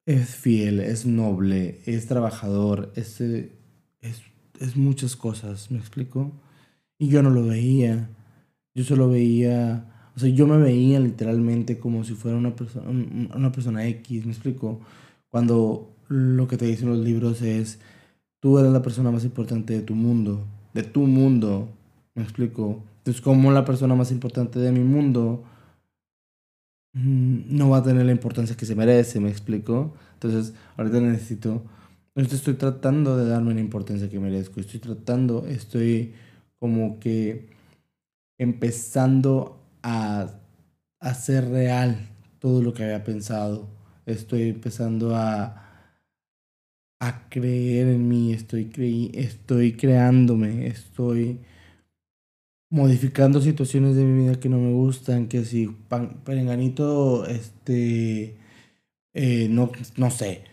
es 0.07 0.35
fiel, 0.35 0.81
es 0.81 1.07
noble, 1.07 1.81
es 1.87 2.07
trabajador, 2.07 2.93
es, 2.97 3.21
es, 3.21 4.23
es 4.59 4.77
muchas 4.77 5.17
cosas, 5.17 5.71
¿me 5.71 5.79
explico? 5.79 6.33
Y 6.99 7.09
yo 7.09 7.23
no 7.23 7.31
lo 7.31 7.45
veía. 7.47 8.09
Yo 8.75 8.85
solo 8.85 9.09
veía, 9.09 10.11
o 10.17 10.21
sea, 10.21 10.31
yo 10.31 10.47
me 10.47 10.57
veía 10.57 10.99
literalmente 10.99 11.79
como 11.79 12.05
si 12.05 12.15
fuera 12.15 12.39
una 12.39 12.57
persona, 12.57 12.89
una 12.89 13.53
persona 13.53 13.87
X, 13.87 14.25
me 14.25 14.33
explico. 14.33 14.81
Cuando 15.29 15.95
lo 16.09 16.49
que 16.49 16.57
te 16.57 16.67
dicen 16.67 16.89
los 16.89 16.99
libros 16.99 17.43
es, 17.43 17.81
tú 18.41 18.59
eres 18.59 18.73
la 18.73 18.83
persona 18.83 19.11
más 19.11 19.25
importante 19.25 19.75
de 19.75 19.83
tu 19.83 19.95
mundo, 19.95 20.47
de 20.75 20.85
tu 20.85 21.07
mundo, 21.07 21.69
me 22.15 22.23
explico. 22.23 22.83
Entonces, 23.03 23.21
como 23.21 23.51
la 23.51 23.65
persona 23.65 23.97
más 23.97 24.13
importante 24.13 24.61
de 24.61 24.71
mi 24.71 24.79
mundo 24.79 25.43
mm, 26.93 27.57
no 27.57 27.71
va 27.71 27.79
a 27.79 27.83
tener 27.83 28.07
la 28.07 28.13
importancia 28.13 28.57
que 28.57 28.65
se 28.65 28.77
merece, 28.77 29.19
me 29.19 29.29
explico. 29.29 29.95
Entonces, 30.15 30.55
ahorita 30.77 31.01
necesito, 31.01 31.65
estoy 32.15 32.55
tratando 32.55 33.17
de 33.17 33.29
darme 33.29 33.55
la 33.55 33.61
importancia 33.61 34.09
que 34.09 34.21
merezco, 34.21 34.61
estoy 34.61 34.79
tratando, 34.79 35.47
estoy 35.49 36.15
como 36.61 37.01
que 37.01 37.49
empezando 38.39 39.61
a 39.83 40.31
hacer 41.01 41.49
real 41.51 42.09
todo 42.39 42.63
lo 42.63 42.73
que 42.73 42.85
había 42.85 43.03
pensado. 43.03 43.69
Estoy 44.07 44.51
empezando 44.51 45.17
a, 45.17 45.91
a 47.01 47.29
creer 47.29 47.89
en 47.89 48.09
mí, 48.09 48.33
estoy, 48.33 49.11
estoy 49.15 49.73
creándome, 49.73 50.69
estoy 50.69 51.41
modificando 52.73 53.41
situaciones 53.43 53.97
de 53.97 54.05
mi 54.05 54.25
vida 54.25 54.41
que 54.41 54.49
no 54.49 54.59
me 54.59 54.73
gustan, 54.73 55.29
que 55.29 55.45
si 55.45 55.69
Perenganito, 56.25 57.27
este, 57.27 58.37
eh, 59.15 59.49
no, 59.51 59.71
no 59.97 60.11
sé, 60.11 60.45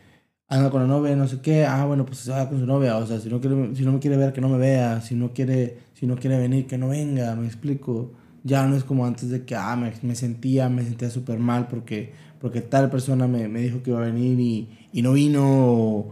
anda 0.50 0.70
con 0.70 0.82
la 0.82 0.88
novia, 0.88 1.16
no 1.16 1.28
sé 1.30 1.42
qué, 1.42 1.66
ah, 1.66 1.86
bueno, 1.86 2.06
pues 2.06 2.20
se 2.20 2.32
va 2.32 2.50
con 2.50 2.60
su 2.60 2.66
novia, 2.66 2.98
o 2.98 3.08
sea, 3.08 3.20
si 3.22 3.30
no, 3.30 3.40
quiere, 3.40 3.76
si 3.76 3.86
no 3.86 3.94
me 3.94 4.00
quiere 4.00 4.18
ver, 4.18 4.34
que 4.34 4.42
no 4.42 4.50
me 4.50 4.58
vea, 4.58 5.02
si 5.02 5.16
no 5.16 5.34
quiere, 5.34 5.78
si 5.94 6.08
no 6.08 6.18
quiere 6.18 6.38
venir, 6.38 6.68
que 6.68 6.78
no 6.78 6.90
venga, 6.90 7.36
me 7.36 7.48
explico. 7.48 8.14
Ya 8.44 8.66
no 8.68 8.76
es 8.76 8.84
como 8.84 9.06
antes 9.06 9.30
de 9.30 9.46
que, 9.46 9.56
ah, 9.56 9.76
me, 9.78 9.94
me 10.02 10.16
sentía, 10.16 10.70
me 10.70 10.84
sentía 10.84 11.10
súper 11.10 11.40
mal 11.40 11.68
porque, 11.68 12.14
porque 12.40 12.62
tal 12.62 12.90
persona 12.90 13.28
me, 13.28 13.48
me, 13.48 13.62
dijo 13.62 13.84
que 13.84 13.92
iba 13.92 14.00
a 14.02 14.06
venir 14.06 14.40
y, 14.40 14.70
y 14.94 15.02
no 15.02 15.14
vino, 15.14 16.12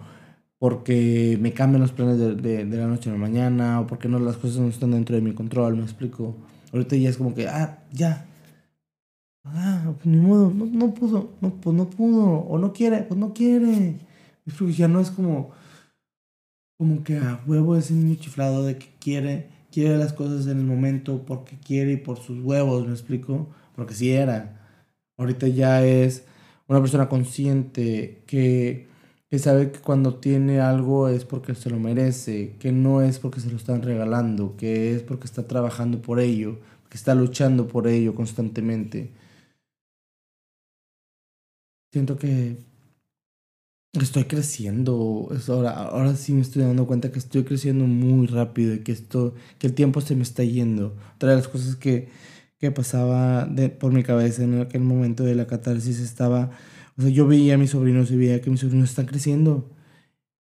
porque 0.60 1.38
me 1.40 1.54
cambian 1.54 1.82
los 1.82 1.92
planes 1.92 2.18
de, 2.18 2.36
de, 2.36 2.66
de, 2.66 2.78
la 2.78 2.88
noche 2.88 3.10
a 3.10 3.14
la 3.14 3.20
mañana, 3.20 3.82
o 3.82 3.88
porque 3.88 4.08
no, 4.08 4.20
las 4.20 4.38
cosas 4.38 4.58
no 4.58 4.68
están 4.68 4.92
dentro 4.92 5.16
de 5.16 5.22
mi 5.22 5.34
control, 5.34 5.76
me 5.76 5.84
explico. 5.84 6.36
Ahorita 6.74 6.96
ya 6.96 7.10
es 7.10 7.18
como 7.18 7.34
que, 7.36 7.48
ah, 7.48 7.84
ya. 7.92 8.26
Ah, 9.46 9.94
pues 9.96 10.06
ni 10.06 10.18
modo, 10.18 10.52
no, 10.54 10.66
no 10.66 10.94
pudo, 10.94 11.32
no, 11.42 11.54
pues 11.54 11.76
no 11.76 11.90
pudo, 11.90 12.26
o 12.26 12.58
no 12.60 12.74
quiere, 12.74 13.04
pues 13.04 13.20
no 13.20 13.34
quiere. 13.34 14.00
Ya 14.76 14.88
no 14.88 15.00
es 15.00 15.12
como, 15.12 15.52
como 16.78 17.04
que 17.04 17.18
a 17.18 17.42
huevo 17.46 17.76
ese 17.76 17.94
niño 17.94 18.16
chiflado 18.16 18.64
de 18.64 18.78
que 18.78 18.88
quiere, 19.00 19.50
quiere 19.72 19.98
las 19.98 20.14
cosas 20.14 20.48
en 20.48 20.60
el 20.60 20.66
momento 20.66 21.24
porque 21.26 21.58
quiere 21.60 21.94
y 21.94 21.98
por 21.98 22.18
sus 22.20 22.40
huevos, 22.44 22.88
¿me 22.88 22.94
explico? 22.94 23.48
Porque 23.76 23.94
si 23.94 24.12
era. 24.12 24.54
Ahorita 25.18 25.48
ya 25.48 25.84
es 25.86 26.26
una 26.68 26.80
persona 26.80 27.10
consciente 27.10 28.24
que, 28.28 28.88
que 29.30 29.40
sabe 29.40 29.72
que 29.72 29.80
cuando 29.80 30.16
tiene 30.16 30.60
algo 30.60 31.10
es 31.10 31.26
porque 31.26 31.54
se 31.56 31.70
lo 31.70 31.80
merece, 31.80 32.56
que 32.60 32.72
no 32.72 33.02
es 33.02 33.20
porque 33.20 33.42
se 33.42 33.50
lo 33.50 33.58
están 33.58 33.82
regalando, 33.82 34.56
que 34.58 34.96
es 34.96 35.04
porque 35.04 35.26
está 35.26 35.48
trabajando 35.48 36.02
por 36.02 36.20
ello, 36.20 36.60
que 36.90 36.98
está 36.98 37.14
luchando 37.16 37.68
por 37.68 37.88
ello 37.88 38.16
constantemente. 38.16 39.12
Siento 41.92 42.18
que 42.18 42.58
estoy 43.94 44.26
creciendo. 44.26 45.30
Ahora, 45.48 45.72
ahora 45.72 46.16
sí 46.16 46.34
me 46.34 46.42
estoy 46.42 46.64
dando 46.64 46.88
cuenta 46.88 47.12
que 47.12 47.20
estoy 47.20 47.44
creciendo 47.44 47.86
muy 47.86 48.28
rápido 48.28 48.74
y 48.74 48.80
que, 48.80 48.92
esto, 48.92 49.34
que 49.60 49.68
el 49.68 49.74
tiempo 49.74 50.02
se 50.02 50.16
me 50.16 50.24
está 50.24 50.44
yendo. 50.44 50.96
Otra 51.16 51.32
de 51.32 51.38
las 51.38 51.48
cosas 51.48 51.76
que, 51.76 52.10
que 52.60 52.72
pasaba 52.72 53.46
de, 53.46 53.70
por 53.70 53.92
mi 53.92 54.04
cabeza 54.04 54.44
en 54.44 54.62
aquel 54.62 54.82
momento 54.82 55.24
de 55.24 55.36
la 55.36 55.48
catarsis 55.48 56.00
estaba, 56.00 56.52
o 56.98 57.02
sea, 57.02 57.12
yo 57.12 57.28
veía 57.28 57.56
a 57.56 57.58
mis 57.58 57.72
sobrinos 57.72 58.10
y 58.12 58.18
veía 58.18 58.42
que 58.42 58.50
mis 58.50 58.60
sobrinos 58.62 58.90
están 58.90 59.06
creciendo. 59.06 59.70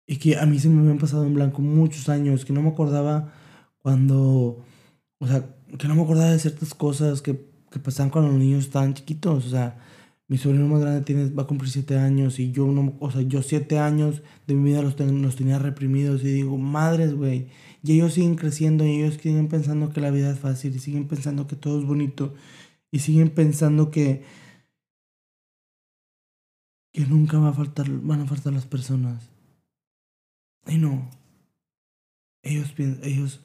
Y 0.06 0.16
que 0.18 0.36
a 0.36 0.44
mí 0.46 0.58
se 0.58 0.68
me 0.68 0.80
habían 0.80 0.98
pasado 0.98 1.24
en 1.24 1.34
blanco 1.34 1.62
muchos 1.62 2.08
años, 2.10 2.44
que 2.44 2.52
no 2.52 2.62
me 2.62 2.68
acordaba 2.68 3.32
cuando, 3.78 4.62
o 5.18 5.26
sea, 5.26 5.46
que 5.78 5.88
no 5.88 5.94
me 5.94 6.02
acordaba 6.02 6.30
de 6.30 6.38
ciertas 6.38 6.74
cosas 6.74 7.22
que, 7.22 7.48
que 7.70 7.78
pasaban 7.78 8.10
cuando 8.10 8.30
los 8.30 8.38
niños 8.38 8.64
estaban 8.64 8.92
chiquitos. 8.94 9.46
O 9.46 9.48
sea, 9.48 9.78
mi 10.28 10.36
sobrino 10.36 10.68
más 10.68 10.80
grande 10.80 11.02
tiene, 11.02 11.30
va 11.30 11.44
a 11.44 11.46
cumplir 11.46 11.70
siete 11.70 11.98
años 11.98 12.38
y 12.38 12.52
yo, 12.52 12.66
no, 12.66 12.94
o 13.00 13.10
sea, 13.10 13.22
yo 13.22 13.42
siete 13.42 13.78
años 13.78 14.22
de 14.46 14.54
mi 14.54 14.64
vida 14.70 14.82
los, 14.82 14.98
los 14.98 15.36
tenía 15.36 15.58
reprimidos 15.58 16.22
y 16.24 16.28
digo, 16.28 16.58
madres, 16.58 17.14
güey. 17.14 17.48
Y 17.82 17.92
ellos 17.92 18.14
siguen 18.14 18.36
creciendo 18.36 18.84
y 18.86 19.02
ellos 19.02 19.14
siguen 19.20 19.48
pensando 19.48 19.90
que 19.92 20.00
la 20.02 20.10
vida 20.10 20.30
es 20.30 20.38
fácil 20.38 20.76
y 20.76 20.78
siguen 20.78 21.08
pensando 21.08 21.46
que 21.46 21.56
todo 21.56 21.78
es 21.80 21.86
bonito 21.86 22.34
y 22.90 23.00
siguen 23.00 23.30
pensando 23.30 23.90
que, 23.90 24.22
que 26.94 27.04
nunca 27.06 27.40
va 27.40 27.48
a 27.48 27.52
faltar, 27.52 27.90
van 27.90 28.20
a 28.20 28.26
faltar 28.26 28.52
las 28.52 28.66
personas. 28.66 29.28
Y 30.68 30.78
no. 30.78 31.10
Ellos, 32.44 32.72
ellos 33.02 33.40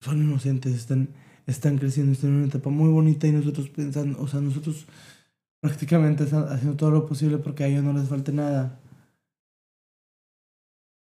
son 0.00 0.22
inocentes, 0.24 0.74
están, 0.74 1.10
están 1.46 1.78
creciendo, 1.78 2.12
están 2.12 2.30
en 2.30 2.36
una 2.36 2.46
etapa 2.46 2.70
muy 2.70 2.90
bonita 2.90 3.28
y 3.28 3.32
nosotros 3.32 3.68
pensando, 3.68 4.20
o 4.20 4.26
sea, 4.26 4.40
nosotros 4.40 4.86
prácticamente 5.60 6.24
están 6.24 6.48
haciendo 6.48 6.76
todo 6.76 6.90
lo 6.90 7.06
posible 7.06 7.38
porque 7.38 7.62
a 7.62 7.66
ellos 7.68 7.84
no 7.84 7.92
les 7.92 8.08
falte 8.08 8.32
nada. 8.32 8.80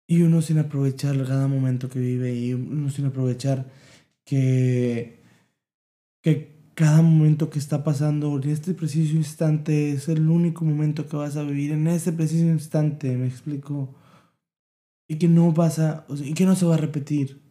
Y 0.08 0.22
uno 0.22 0.42
sin 0.42 0.60
aprovechar 0.60 1.18
cada 1.26 1.50
momento 1.50 1.90
que 1.90 2.00
vive 2.00 2.34
y 2.34 2.54
uno 2.54 2.90
sin 2.90 3.08
aprovechar 3.08 3.70
que, 4.24 5.20
que 5.20 5.23
cada 6.76 7.02
momento 7.02 7.50
que 7.50 7.60
está 7.60 7.84
pasando 7.84 8.40
en 8.42 8.50
este 8.50 8.74
preciso 8.74 9.16
instante 9.16 9.92
es 9.92 10.08
el 10.10 10.28
único 10.30 10.66
momento 10.66 11.08
que 11.08 11.18
vas 11.18 11.36
a 11.38 11.44
vivir 11.44 11.72
en 11.72 11.88
ese 11.88 12.12
preciso 12.12 12.46
instante, 12.46 13.16
me 13.16 13.28
explico. 13.28 13.94
Y 15.08 15.18
que 15.18 15.28
no 15.28 15.52
vas 15.52 15.80
a, 15.80 16.06
y 16.10 16.34
que 16.34 16.46
no 16.46 16.56
se 16.56 16.66
va 16.66 16.76
a 16.76 16.78
repetir. 16.78 17.42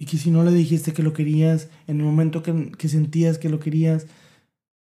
Y 0.00 0.06
que 0.06 0.18
si 0.18 0.30
no 0.30 0.42
le 0.42 0.50
dijiste 0.50 0.92
que 0.92 1.04
lo 1.04 1.12
querías, 1.12 1.70
en 1.86 2.00
el 2.00 2.06
momento 2.06 2.42
que, 2.42 2.72
que 2.72 2.88
sentías 2.88 3.38
que 3.38 3.48
lo 3.48 3.60
querías, 3.60 4.06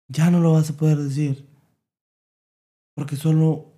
ya 0.10 0.30
no 0.30 0.42
lo 0.42 0.52
vas 0.52 0.70
a 0.70 0.78
poder 0.78 0.98
decir. 0.98 1.46
Porque 2.96 3.16
solo 3.16 3.72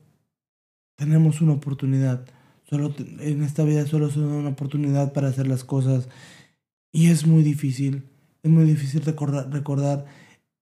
tenemos 0.95 1.41
una 1.41 1.53
oportunidad. 1.53 2.25
Solo 2.63 2.93
en 2.97 3.43
esta 3.43 3.63
vida 3.63 3.85
solo 3.85 4.07
es 4.07 4.17
una 4.17 4.49
oportunidad 4.49 5.13
para 5.13 5.29
hacer 5.29 5.47
las 5.47 5.63
cosas. 5.63 6.09
Y 6.97 7.11
es 7.11 7.27
muy 7.27 7.43
difícil. 7.43 8.09
Es 8.41 8.49
muy 8.49 8.63
difícil 8.63 9.03
recordar, 9.03 9.53
recordar 9.53 10.07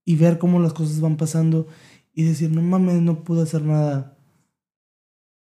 y 0.04 0.18
ver 0.18 0.38
cómo 0.38 0.60
las 0.60 0.74
cosas 0.74 1.00
van 1.00 1.16
pasando 1.16 1.66
y 2.14 2.24
decir, 2.24 2.52
no 2.52 2.62
mames, 2.62 3.02
no 3.02 3.24
pude 3.24 3.44
hacer 3.44 3.62
nada. 3.62 4.18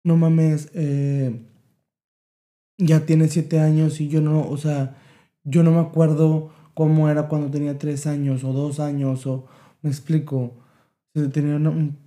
No 0.04 0.18
mames, 0.18 0.70
eh, 0.74 1.42
ya 2.78 3.06
tiene 3.06 3.30
siete 3.30 3.62
años 3.62 4.02
y 4.02 4.10
yo 4.10 4.20
no, 4.20 4.46
o 4.46 4.58
sea, 4.58 4.98
yo 5.46 5.64
no 5.64 5.72
me 5.72 5.80
acuerdo 5.80 6.52
cómo 6.74 7.10
era 7.10 7.30
cuando 7.30 7.50
tenía 7.50 7.78
tres 7.78 8.06
años 8.06 8.44
o 8.44 8.52
dos 8.52 8.82
años 8.82 9.26
o 9.26 9.46
me 9.84 9.90
explico. 9.90 10.58
Tenía, 11.14 11.62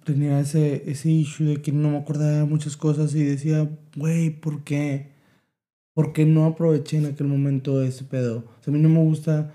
tenía 0.04 0.40
ese, 0.40 0.90
ese 0.90 1.10
issue 1.10 1.46
de 1.46 1.62
que 1.62 1.72
no 1.72 1.92
me 1.92 1.96
acordaba 1.96 2.32
de 2.32 2.44
muchas 2.44 2.76
cosas 2.76 3.14
y 3.14 3.24
decía, 3.24 3.70
güey, 3.96 4.38
¿por 4.38 4.64
qué? 4.64 5.15
¿Por 5.96 6.12
qué 6.12 6.26
no 6.26 6.44
aproveché 6.44 6.98
en 6.98 7.06
aquel 7.06 7.26
momento 7.26 7.82
ese 7.82 8.04
pedo? 8.04 8.44
O 8.60 8.62
sea, 8.62 8.70
a 8.70 8.76
mí 8.76 8.82
no 8.82 8.90
me 8.90 9.00
gusta, 9.02 9.54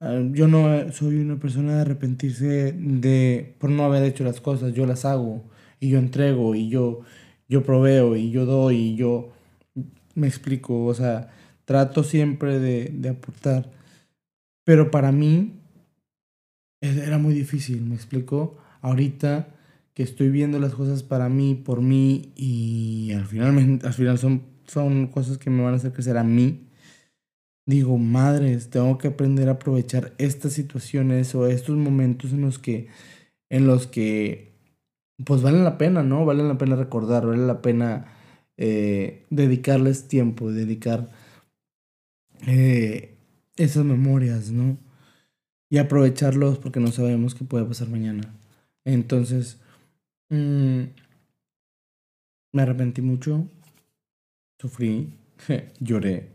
ah, 0.00 0.20
yo 0.32 0.48
no 0.48 0.90
soy 0.90 1.16
una 1.18 1.38
persona 1.38 1.74
de 1.76 1.80
arrepentirse 1.82 2.72
de, 2.72 3.54
por 3.58 3.68
no 3.68 3.84
haber 3.84 4.02
hecho 4.04 4.24
las 4.24 4.40
cosas, 4.40 4.72
yo 4.72 4.86
las 4.86 5.04
hago 5.04 5.44
y 5.80 5.90
yo 5.90 5.98
entrego 5.98 6.54
y 6.54 6.70
yo, 6.70 7.00
yo 7.46 7.62
proveo 7.62 8.16
y 8.16 8.30
yo 8.30 8.46
doy 8.46 8.76
y 8.76 8.96
yo 8.96 9.32
me 10.14 10.28
explico, 10.28 10.86
o 10.86 10.94
sea, 10.94 11.28
trato 11.66 12.04
siempre 12.04 12.58
de, 12.58 12.90
de 12.94 13.10
aportar. 13.10 13.70
Pero 14.64 14.90
para 14.90 15.12
mí, 15.12 15.52
era 16.80 17.18
muy 17.18 17.34
difícil, 17.34 17.82
me 17.82 17.96
explico. 17.96 18.56
Ahorita 18.80 19.48
que 19.94 20.02
estoy 20.02 20.30
viendo 20.30 20.58
las 20.58 20.74
cosas 20.74 21.02
para 21.02 21.28
mí, 21.28 21.54
por 21.54 21.82
mí, 21.82 22.32
y 22.34 23.12
al 23.12 23.26
final, 23.26 23.80
al 23.84 23.92
final 23.92 24.18
son, 24.18 24.42
son 24.72 25.08
cosas 25.08 25.38
que 25.38 25.50
me 25.50 25.62
van 25.62 25.74
a 25.74 25.76
hacer 25.76 25.92
crecer 25.92 26.16
a 26.18 26.24
mí. 26.24 26.68
Digo, 27.66 27.96
madres, 27.98 28.70
tengo 28.70 28.98
que 28.98 29.08
aprender 29.08 29.48
a 29.48 29.52
aprovechar 29.52 30.14
estas 30.18 30.52
situaciones 30.54 31.34
o 31.34 31.46
estos 31.46 31.76
momentos 31.76 32.32
en 32.32 32.42
los 32.42 32.58
que, 32.58 32.88
en 33.50 33.66
los 33.66 33.86
que, 33.86 34.52
pues 35.24 35.42
valen 35.42 35.64
la 35.64 35.78
pena, 35.78 36.02
¿no? 36.02 36.24
Vale 36.24 36.42
la 36.42 36.58
pena 36.58 36.76
recordar, 36.76 37.26
vale 37.26 37.46
la 37.46 37.62
pena 37.62 38.06
eh, 38.56 39.26
dedicarles 39.30 40.08
tiempo, 40.08 40.50
dedicar 40.52 41.08
eh, 42.46 43.16
esas 43.56 43.84
memorias, 43.84 44.50
¿no? 44.50 44.78
y 45.72 45.78
aprovecharlos 45.78 46.58
porque 46.58 46.80
no 46.80 46.88
sabemos 46.88 47.34
qué 47.34 47.46
puede 47.46 47.64
pasar 47.64 47.88
mañana. 47.88 48.38
Entonces, 48.84 49.58
mm, 50.28 50.82
me 52.52 52.62
arrepentí 52.62 53.00
mucho, 53.00 53.48
sufrí, 54.62 55.12
lloré, 55.80 56.30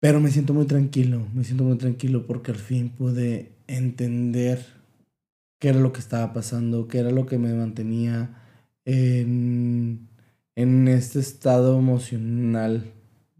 Pero 0.00 0.20
me 0.20 0.30
siento 0.30 0.54
muy 0.54 0.66
tranquilo, 0.66 1.26
me 1.34 1.42
siento 1.42 1.64
muy 1.64 1.78
tranquilo 1.78 2.26
porque 2.28 2.52
al 2.52 2.58
fin 2.58 2.90
pude 2.90 3.50
entender 3.66 4.64
qué 5.58 5.70
era 5.70 5.80
lo 5.80 5.92
que 5.92 5.98
estaba 5.98 6.32
pasando, 6.32 6.86
qué 6.86 6.98
era 6.98 7.10
lo 7.10 7.26
que 7.26 7.38
me 7.38 7.52
mantenía 7.54 8.30
en, 8.84 10.08
en 10.54 10.86
este 10.86 11.18
estado 11.18 11.76
emocional 11.76 12.92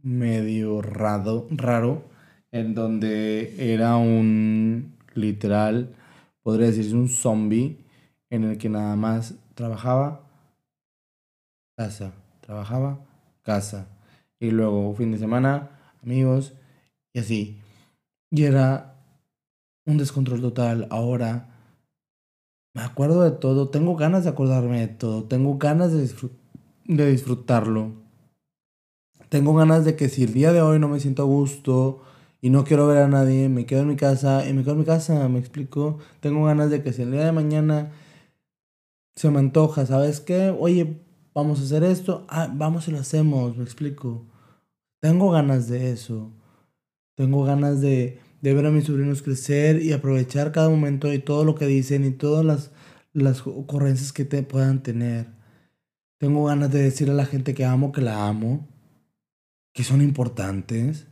medio 0.02 0.82
raro, 0.82 1.46
raro, 1.50 2.02
en 2.50 2.74
donde 2.74 3.54
era 3.74 3.96
un 3.96 4.96
literal, 5.14 5.94
podría 6.42 6.66
decirse 6.66 6.96
un 6.96 7.08
zombie, 7.08 7.76
en 8.28 8.42
el 8.42 8.58
que 8.58 8.68
nada 8.68 8.96
más 8.96 9.36
trabajaba, 9.54 10.28
casa, 11.76 12.12
trabajaba, 12.46 13.00
casa, 13.42 13.88
y 14.38 14.52
luego 14.52 14.94
fin 14.94 15.10
de 15.10 15.18
semana, 15.18 15.70
amigos, 16.00 16.54
y 17.12 17.18
así. 17.18 17.60
Y 18.30 18.44
era 18.44 18.94
un 19.84 19.98
descontrol 19.98 20.40
total. 20.40 20.86
Ahora 20.90 21.48
me 22.72 22.82
acuerdo 22.82 23.22
de 23.22 23.32
todo, 23.32 23.68
tengo 23.68 23.96
ganas 23.96 24.24
de 24.24 24.30
acordarme 24.30 24.80
de 24.80 24.88
todo, 24.88 25.24
tengo 25.24 25.58
ganas 25.58 25.92
de, 25.92 27.10
disfrutarlo. 27.10 27.94
Tengo 29.28 29.54
ganas 29.54 29.84
de 29.84 29.96
que 29.96 30.08
si 30.08 30.22
el 30.22 30.32
día 30.32 30.52
de 30.52 30.62
hoy 30.62 30.78
no 30.78 30.86
me 30.88 31.00
siento 31.00 31.22
a 31.22 31.26
gusto 31.26 32.02
y 32.40 32.50
no 32.50 32.62
quiero 32.62 32.86
ver 32.86 32.98
a 32.98 33.08
nadie, 33.08 33.48
me 33.48 33.66
quedo 33.66 33.80
en 33.80 33.88
mi 33.88 33.96
casa 33.96 34.48
y 34.48 34.52
me 34.52 34.62
quedo 34.62 34.74
en 34.74 34.80
mi 34.80 34.84
casa, 34.84 35.28
me 35.28 35.40
explico. 35.40 35.98
Tengo 36.20 36.44
ganas 36.44 36.70
de 36.70 36.84
que 36.84 36.92
si 36.92 37.02
el 37.02 37.10
día 37.10 37.24
de 37.24 37.32
mañana 37.32 37.90
se 39.16 39.30
me 39.30 39.40
antoja, 39.40 39.84
¿sabes 39.86 40.20
qué? 40.20 40.54
Oye, 40.56 41.05
vamos 41.36 41.60
a 41.60 41.64
hacer 41.64 41.84
esto, 41.84 42.24
ah, 42.30 42.50
vamos 42.50 42.88
y 42.88 42.92
lo 42.92 42.98
hacemos, 42.98 43.58
me 43.58 43.62
explico. 43.62 44.24
Tengo 45.02 45.30
ganas 45.30 45.68
de 45.68 45.92
eso. 45.92 46.32
Tengo 47.14 47.44
ganas 47.44 47.82
de, 47.82 48.18
de 48.40 48.54
ver 48.54 48.64
a 48.64 48.70
mis 48.70 48.84
sobrinos 48.84 49.20
crecer 49.20 49.82
y 49.82 49.92
aprovechar 49.92 50.50
cada 50.50 50.70
momento 50.70 51.12
y 51.12 51.18
todo 51.18 51.44
lo 51.44 51.54
que 51.54 51.66
dicen 51.66 52.06
y 52.06 52.12
todas 52.12 52.42
las, 52.42 52.70
las 53.12 53.46
ocurrencias 53.46 54.14
que 54.14 54.24
te 54.24 54.42
puedan 54.42 54.82
tener. 54.82 55.26
Tengo 56.18 56.46
ganas 56.46 56.72
de 56.72 56.82
decir 56.82 57.10
a 57.10 57.14
la 57.14 57.26
gente 57.26 57.52
que 57.52 57.66
amo 57.66 57.92
que 57.92 58.00
la 58.00 58.26
amo, 58.26 58.66
que 59.74 59.84
son 59.84 60.00
importantes. 60.00 61.06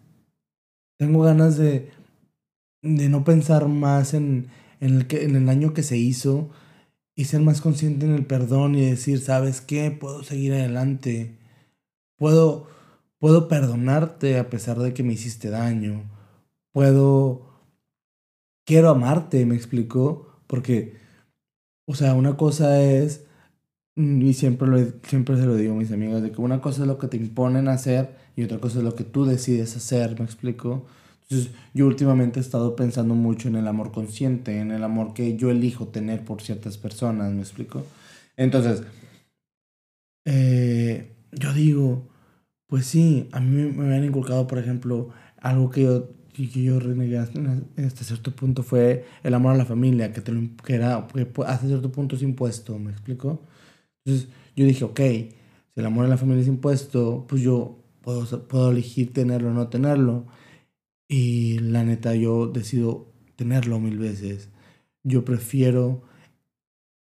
Tengo 0.99 1.21
ganas 1.21 1.59
de, 1.59 1.91
de 2.81 3.11
no 3.11 3.25
pensar 3.25 3.69
más 3.69 4.15
en, 4.15 4.47
en, 4.81 4.95
el 4.95 5.07
que, 5.07 5.25
en 5.25 5.37
el 5.37 5.51
año 5.51 5.75
que 5.75 5.83
se 5.83 5.99
hizo 5.99 6.49
y 7.15 7.27
ser 7.27 7.41
más 7.43 7.61
consciente 7.61 8.07
en 8.07 8.15
el 8.15 8.27
perdón 8.27 8.75
y 8.75 8.85
decir, 8.85 9.21
¿sabes 9.21 9.61
qué? 9.61 9.91
Puedo 9.91 10.23
seguir 10.25 10.53
adelante. 10.55 11.39
Puedo, 12.17 12.69
puedo 13.19 13.49
perdonarte 13.49 14.39
a 14.39 14.51
pesar 14.51 14.79
de 14.79 14.95
que 14.95 15.03
me 15.03 15.13
hiciste 15.13 15.51
daño 15.51 16.15
puedo, 16.75 17.47
quiero 18.67 18.91
amarte, 18.91 19.47
me 19.47 19.55
explicó, 19.55 20.43
porque, 20.49 20.99
o 21.87 21.95
sea, 21.95 22.15
una 22.15 22.37
cosa 22.37 22.83
es, 22.83 23.27
y 23.95 24.35
siempre, 24.35 24.67
lo, 24.67 24.79
siempre 25.05 25.37
se 25.37 25.47
lo 25.47 25.55
digo 25.55 25.75
a 25.75 25.79
mis 25.79 25.93
amigas, 25.93 26.21
de 26.21 26.33
que 26.33 26.41
una 26.41 26.61
cosa 26.61 26.83
es 26.83 26.89
lo 26.89 26.99
que 26.99 27.07
te 27.07 27.17
imponen 27.17 27.69
hacer 27.69 28.17
y 28.35 28.43
otra 28.43 28.59
cosa 28.59 28.79
es 28.79 28.85
lo 28.85 28.97
que 28.97 29.05
tú 29.05 29.25
decides 29.25 29.77
hacer, 29.77 30.19
me 30.19 30.25
explico. 30.27 30.85
Entonces, 31.29 31.53
yo 31.73 31.87
últimamente 31.87 32.39
he 32.39 32.43
estado 32.43 32.77
pensando 32.77 33.15
mucho 33.15 33.49
en 33.49 33.57
el 33.57 33.67
amor 33.67 33.93
consciente, 33.93 34.61
en 34.61 34.71
el 34.71 34.85
amor 34.85 35.15
que 35.15 35.37
yo 35.37 35.51
elijo 35.51 35.89
tener 35.89 36.25
por 36.25 36.43
ciertas 36.43 36.77
personas, 36.77 37.33
¿me 37.33 37.41
explico? 37.41 37.85
Entonces, 38.37 38.83
eh, 40.27 41.13
yo 41.33 41.53
digo, 41.53 42.09
pues 42.67 42.87
sí, 42.87 43.29
a 43.33 43.41
mí 43.41 43.73
me 43.73 43.87
habían 43.87 44.05
inculcado, 44.05 44.47
por 44.47 44.59
ejemplo, 44.59 45.11
algo 45.39 45.71
que 45.71 45.83
yo 45.83 46.09
que 46.35 46.63
yo 46.63 46.81
renegué 46.81 47.19
hasta 47.19 48.05
cierto 48.05 48.35
punto 48.35 48.65
fue 48.65 49.05
el 49.23 49.35
amor 49.35 49.55
a 49.55 49.57
la 49.57 49.65
familia, 49.65 50.13
que, 50.13 50.21
te 50.21 50.33
lo, 50.33 50.41
que 50.65 50.75
era, 50.75 51.07
que 51.15 51.29
hasta 51.47 51.67
cierto 51.67 51.93
punto 51.93 52.17
es 52.17 52.23
impuesto, 52.23 52.77
¿me 52.79 52.91
explico? 52.91 53.41
Entonces 54.05 54.29
yo 54.57 54.67
dije, 54.67 54.85
ok, 54.85 55.01
si 55.01 55.31
el 55.77 55.87
amor 55.87 56.07
a 56.07 56.09
la 56.09 56.17
familia 56.17 56.43
es 56.43 56.49
impuesto, 56.49 57.25
pues 57.29 57.41
yo 57.43 57.79
puedo, 58.01 58.25
puedo 58.49 58.71
elegir 58.73 59.13
tenerlo 59.13 59.51
o 59.51 59.53
no 59.53 59.69
tenerlo. 59.69 60.27
Y 61.17 61.61
la 61.61 61.85
neta, 61.85 62.17
yo 62.17 62.49
decido 62.49 63.07
tenerlo 63.37 63.79
mil 63.79 63.99
veces. 63.99 64.49
Yo 65.05 65.25
prefiero, 65.25 66.03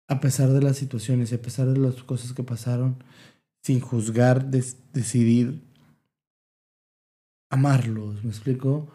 a 0.08 0.18
pesar 0.20 0.48
de 0.48 0.62
las 0.62 0.78
situaciones 0.78 1.30
a 1.34 1.42
pesar 1.42 1.66
de 1.66 1.78
las 1.78 2.02
cosas 2.04 2.32
que 2.32 2.42
pasaron, 2.42 3.04
sin 3.62 3.80
juzgar, 3.80 4.46
decidir 4.46 5.60
amarlos, 7.50 8.24
¿me 8.24 8.30
explico? 8.30 8.88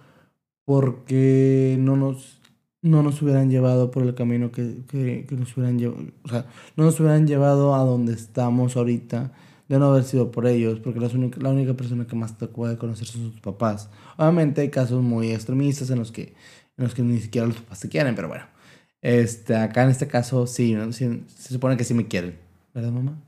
porque 0.66 1.78
no 1.80 1.96
nos, 1.96 2.42
no 2.82 3.04
nos 3.04 3.22
hubieran 3.22 3.50
llevado 3.50 3.92
por 3.92 4.04
el 4.04 4.16
camino 4.16 4.52
que, 4.52 4.84
que, 4.88 5.26
que 5.28 5.36
nos 5.36 5.56
hubieran 5.56 5.78
llevado, 5.78 6.06
o 6.24 6.30
sea, 6.30 6.46
no 6.76 6.86
nos 6.86 7.00
hubieran 7.00 7.28
llevado 7.28 7.76
a 7.76 7.80
donde 7.80 8.14
estamos 8.14 8.78
ahorita 8.78 9.32
de 9.68 9.80
no 9.80 9.92
haber 9.92 10.04
sido 10.04 10.32
por 10.32 10.46
ellos, 10.48 10.80
porque 10.80 11.00
la 11.00 11.08
única, 11.08 11.40
la 11.42 11.50
única 11.50 11.74
persona 11.74 12.06
que 12.06 12.16
más 12.16 12.38
te 12.38 12.48
puede 12.48 12.78
conocer 12.78 13.08
son 13.08 13.32
sus 13.32 13.42
papás. 13.42 13.90
Obviamente 14.18 14.62
hay 14.62 14.70
casos 14.70 15.02
muy 15.02 15.32
extremistas 15.32 15.90
en 15.90 16.00
los 16.00 16.12
que, 16.12 16.34
en 16.78 16.84
los 16.84 16.94
que 16.94 17.02
ni 17.02 17.20
siquiera 17.20 17.48
los 17.48 17.58
papás 17.58 17.80
te 17.80 17.90
quieren, 17.90 18.16
pero 18.16 18.28
bueno. 18.28 18.46
Este, 19.02 19.56
acá 19.56 19.84
en 19.84 19.90
este 19.90 20.08
caso 20.08 20.48
sí, 20.48 20.76
se 20.92 21.54
supone 21.54 21.76
que 21.78 21.84
sí 21.84 21.94
me 21.94 22.08
quieren, 22.08 22.38
¿verdad 22.74 22.92
mamá? 22.92 23.22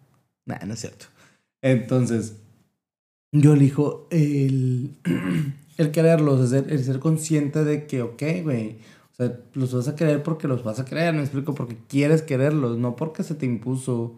Nah, 0.46 0.60
no 0.66 0.74
es 0.74 0.80
cierto. 0.80 1.08
Entonces, 1.62 2.38
yo 3.32 3.54
elijo 3.54 4.08
el, 4.12 4.96
el 5.78 5.92
quererlos, 5.92 6.52
el 6.54 6.84
ser 6.84 7.00
consciente 7.00 7.64
de 7.64 7.88
que, 7.88 8.02
ok, 8.02 8.24
güey, 8.44 8.78
o 9.12 9.16
sea, 9.16 9.40
los 9.54 9.74
vas 9.74 9.88
a 9.88 9.96
querer 9.96 10.24
porque 10.24 10.48
los 10.48 10.64
vas 10.64 10.80
a 10.80 10.86
querer, 10.86 11.14
me 11.14 11.22
explico, 11.22 11.56
porque 11.56 11.78
quieres 11.88 12.22
quererlos, 12.22 12.78
no 12.78 12.96
porque 12.96 13.24
se 13.24 13.36
te 13.36 13.46
impuso 13.46 14.18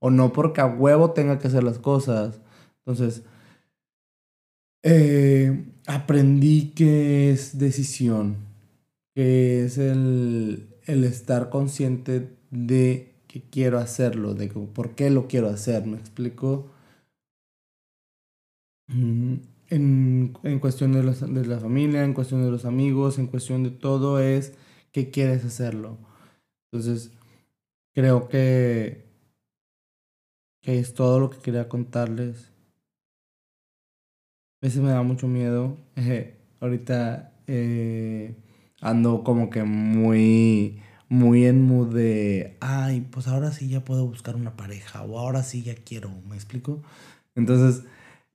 o 0.00 0.10
no 0.10 0.32
porque 0.32 0.60
a 0.60 0.66
huevo 0.66 1.12
tenga 1.12 1.38
que 1.38 1.48
hacer 1.48 1.64
las 1.64 1.78
cosas. 1.78 2.40
Entonces, 2.80 3.22
eh, 4.82 5.64
aprendí 5.86 6.72
que 6.74 7.30
es 7.30 7.58
decisión, 7.58 8.36
que 9.14 9.64
es 9.64 9.78
el, 9.78 10.68
el 10.86 11.04
estar 11.04 11.50
consciente 11.50 12.36
de 12.50 13.14
que 13.26 13.42
quiero 13.42 13.78
hacerlo, 13.78 14.34
de 14.34 14.48
por 14.48 14.94
qué 14.94 15.10
lo 15.10 15.28
quiero 15.28 15.48
hacer, 15.48 15.86
me 15.86 15.98
explico 15.98 16.70
en, 19.70 20.34
en 20.42 20.58
cuestión 20.60 20.92
de, 20.92 21.02
los, 21.02 21.20
de 21.20 21.46
la 21.46 21.58
familia, 21.60 22.04
en 22.04 22.14
cuestión 22.14 22.42
de 22.42 22.50
los 22.50 22.64
amigos, 22.64 23.18
en 23.18 23.26
cuestión 23.26 23.64
de 23.64 23.70
todo 23.70 24.20
es 24.20 24.54
que 24.92 25.10
quieres 25.10 25.44
hacerlo. 25.44 25.98
Entonces, 26.70 27.12
creo 27.94 28.28
que, 28.28 29.07
que 30.60 30.78
es 30.78 30.94
todo 30.94 31.20
lo 31.20 31.30
que 31.30 31.38
quería 31.38 31.68
contarles. 31.68 32.52
A 34.60 34.66
veces 34.66 34.80
me 34.82 34.90
da 34.90 35.02
mucho 35.02 35.28
miedo. 35.28 35.76
ahorita 36.60 37.32
eh, 37.46 38.34
ando 38.80 39.24
como 39.24 39.50
que 39.50 39.64
muy, 39.64 40.80
muy 41.08 41.46
en 41.46 41.66
mood 41.66 41.94
de, 41.94 42.56
ay, 42.60 43.02
pues 43.10 43.28
ahora 43.28 43.52
sí 43.52 43.68
ya 43.68 43.84
puedo 43.84 44.06
buscar 44.06 44.36
una 44.36 44.56
pareja 44.56 45.02
o 45.02 45.18
ahora 45.18 45.42
sí 45.42 45.62
ya 45.62 45.74
quiero, 45.74 46.10
¿me 46.28 46.34
explico? 46.36 46.82
Entonces, 47.34 47.84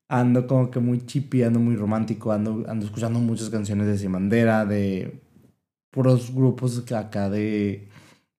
ando 0.07 0.47
como 0.47 0.71
que 0.71 0.79
muy 0.79 1.05
chippy, 1.05 1.43
ando 1.43 1.59
muy 1.59 1.75
romántico, 1.75 2.31
ando, 2.31 2.63
ando 2.67 2.85
escuchando 2.85 3.19
muchas 3.19 3.49
canciones 3.49 3.87
de 3.87 3.97
Simandera, 3.97 4.65
de 4.65 5.21
puros 5.91 6.33
grupos 6.33 6.91
acá 6.93 7.29
de, 7.29 7.89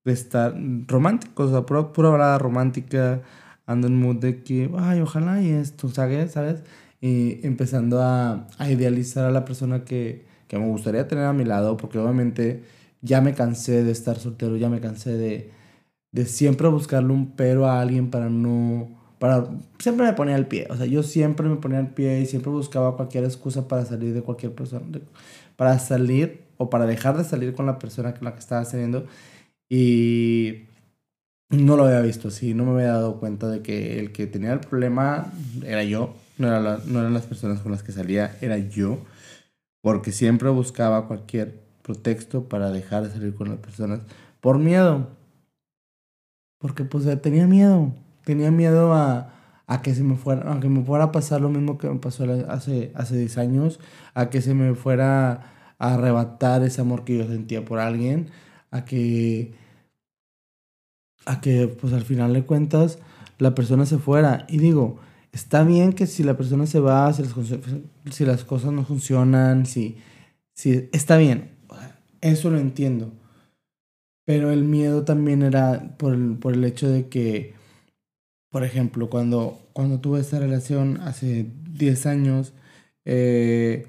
de 0.04 0.12
estar 0.12 0.54
románticos, 0.86 1.48
o 1.48 1.52
sea, 1.52 1.66
pura, 1.66 1.92
pura 1.92 2.10
balada 2.10 2.38
romántica, 2.38 3.22
ando 3.66 3.86
en 3.88 4.00
mood 4.00 4.16
de 4.16 4.42
que, 4.42 4.70
ay, 4.78 5.00
ojalá 5.00 5.40
y 5.42 5.50
esto, 5.50 5.88
¿sabes? 5.88 6.32
¿sabes? 6.32 6.62
Y 7.00 7.44
empezando 7.46 8.00
a, 8.02 8.48
a 8.58 8.70
idealizar 8.70 9.24
a 9.24 9.30
la 9.30 9.44
persona 9.44 9.84
que, 9.84 10.26
que 10.48 10.58
me 10.58 10.66
gustaría 10.68 11.08
tener 11.08 11.24
a 11.24 11.32
mi 11.32 11.44
lado, 11.44 11.76
porque 11.76 11.98
obviamente 11.98 12.62
ya 13.02 13.20
me 13.20 13.34
cansé 13.34 13.84
de 13.84 13.92
estar 13.92 14.18
soltero, 14.18 14.56
ya 14.56 14.68
me 14.70 14.80
cansé 14.80 15.16
de, 15.16 15.50
de 16.12 16.26
siempre 16.26 16.68
buscarle 16.68 17.12
un 17.12 17.32
pero 17.36 17.66
a 17.66 17.80
alguien 17.80 18.10
para 18.10 18.28
no 18.30 18.88
para, 19.18 19.48
siempre 19.78 20.06
me 20.06 20.12
ponía 20.14 20.36
el 20.36 20.46
pie, 20.46 20.66
o 20.70 20.76
sea, 20.76 20.86
yo 20.86 21.02
siempre 21.02 21.48
me 21.48 21.56
ponía 21.56 21.80
el 21.80 21.88
pie 21.88 22.20
y 22.20 22.26
siempre 22.26 22.50
buscaba 22.52 22.96
cualquier 22.96 23.24
excusa 23.24 23.68
para 23.68 23.84
salir 23.86 24.12
de 24.14 24.22
cualquier 24.22 24.54
persona, 24.54 24.84
para 25.56 25.78
salir 25.78 26.44
o 26.58 26.70
para 26.70 26.86
dejar 26.86 27.16
de 27.16 27.24
salir 27.24 27.54
con 27.54 27.66
la 27.66 27.78
persona 27.78 28.14
con 28.14 28.24
la 28.24 28.32
que 28.34 28.40
estaba 28.40 28.64
saliendo 28.64 29.06
y 29.68 30.64
no 31.56 31.76
lo 31.76 31.84
había 31.84 32.00
visto 32.00 32.28
así, 32.28 32.54
no 32.54 32.64
me 32.64 32.72
había 32.72 32.92
dado 32.92 33.18
cuenta 33.20 33.48
de 33.48 33.62
que 33.62 33.98
el 33.98 34.12
que 34.12 34.26
tenía 34.26 34.52
el 34.52 34.60
problema 34.60 35.32
era 35.64 35.84
yo, 35.84 36.14
no, 36.38 36.48
era 36.48 36.80
no 36.86 37.00
eran 37.00 37.14
las 37.14 37.26
personas 37.26 37.60
con 37.60 37.72
las 37.72 37.82
que 37.82 37.92
salía, 37.92 38.36
era 38.40 38.58
yo, 38.58 38.98
porque 39.82 40.12
siempre 40.12 40.48
buscaba 40.50 41.06
cualquier 41.06 41.62
pretexto 41.82 42.48
para 42.48 42.70
dejar 42.70 43.04
de 43.04 43.10
salir 43.10 43.34
con 43.34 43.48
las 43.50 43.58
personas 43.58 44.00
por 44.40 44.58
miedo, 44.58 45.08
porque 46.58 46.84
pues 46.84 47.04
tenía 47.20 47.46
miedo 47.46 47.92
tenía 48.24 48.50
miedo 48.50 48.94
a, 48.94 49.32
a 49.66 49.82
que 49.82 49.94
se 49.94 50.02
me 50.02 50.16
fuera, 50.16 50.52
a 50.52 50.60
que 50.60 50.68
me 50.68 50.82
fuera 50.82 51.04
a 51.04 51.12
pasar 51.12 51.40
lo 51.40 51.50
mismo 51.50 51.78
que 51.78 51.88
me 51.88 51.98
pasó 51.98 52.24
hace, 52.48 52.92
hace 52.94 53.16
10 53.16 53.38
años, 53.38 53.80
a 54.14 54.30
que 54.30 54.42
se 54.42 54.54
me 54.54 54.74
fuera 54.74 55.74
a 55.78 55.94
arrebatar 55.94 56.62
ese 56.62 56.80
amor 56.80 57.04
que 57.04 57.18
yo 57.18 57.26
sentía 57.26 57.64
por 57.64 57.78
alguien, 57.78 58.30
a 58.70 58.84
que, 58.84 59.54
a 61.26 61.40
que 61.40 61.68
pues 61.68 61.92
al 61.92 62.02
final 62.02 62.32
de 62.32 62.44
cuentas 62.44 62.98
la 63.38 63.54
persona 63.54 63.86
se 63.86 63.98
fuera. 63.98 64.46
Y 64.48 64.58
digo, 64.58 64.98
está 65.32 65.64
bien 65.64 65.92
que 65.92 66.06
si 66.06 66.22
la 66.22 66.36
persona 66.36 66.66
se 66.66 66.80
va, 66.80 67.12
si 67.12 67.22
las, 68.24 68.44
cosas 68.44 68.72
no 68.72 68.84
funcionan, 68.84 69.66
si, 69.66 69.96
si 70.54 70.88
está 70.92 71.16
bien, 71.16 71.50
eso 72.20 72.50
lo 72.50 72.58
entiendo. 72.58 73.12
Pero 74.26 74.52
el 74.52 74.64
miedo 74.64 75.04
también 75.04 75.42
era 75.42 75.96
por 75.98 76.14
el, 76.14 76.36
por 76.38 76.54
el 76.54 76.64
hecho 76.64 76.88
de 76.88 77.08
que, 77.08 77.54
por 78.50 78.64
ejemplo, 78.64 79.10
cuando, 79.10 79.58
cuando 79.72 80.00
tuve 80.00 80.20
esta 80.20 80.38
relación 80.38 81.00
hace 81.02 81.50
10 81.72 82.06
años, 82.06 82.54
eh, 83.04 83.86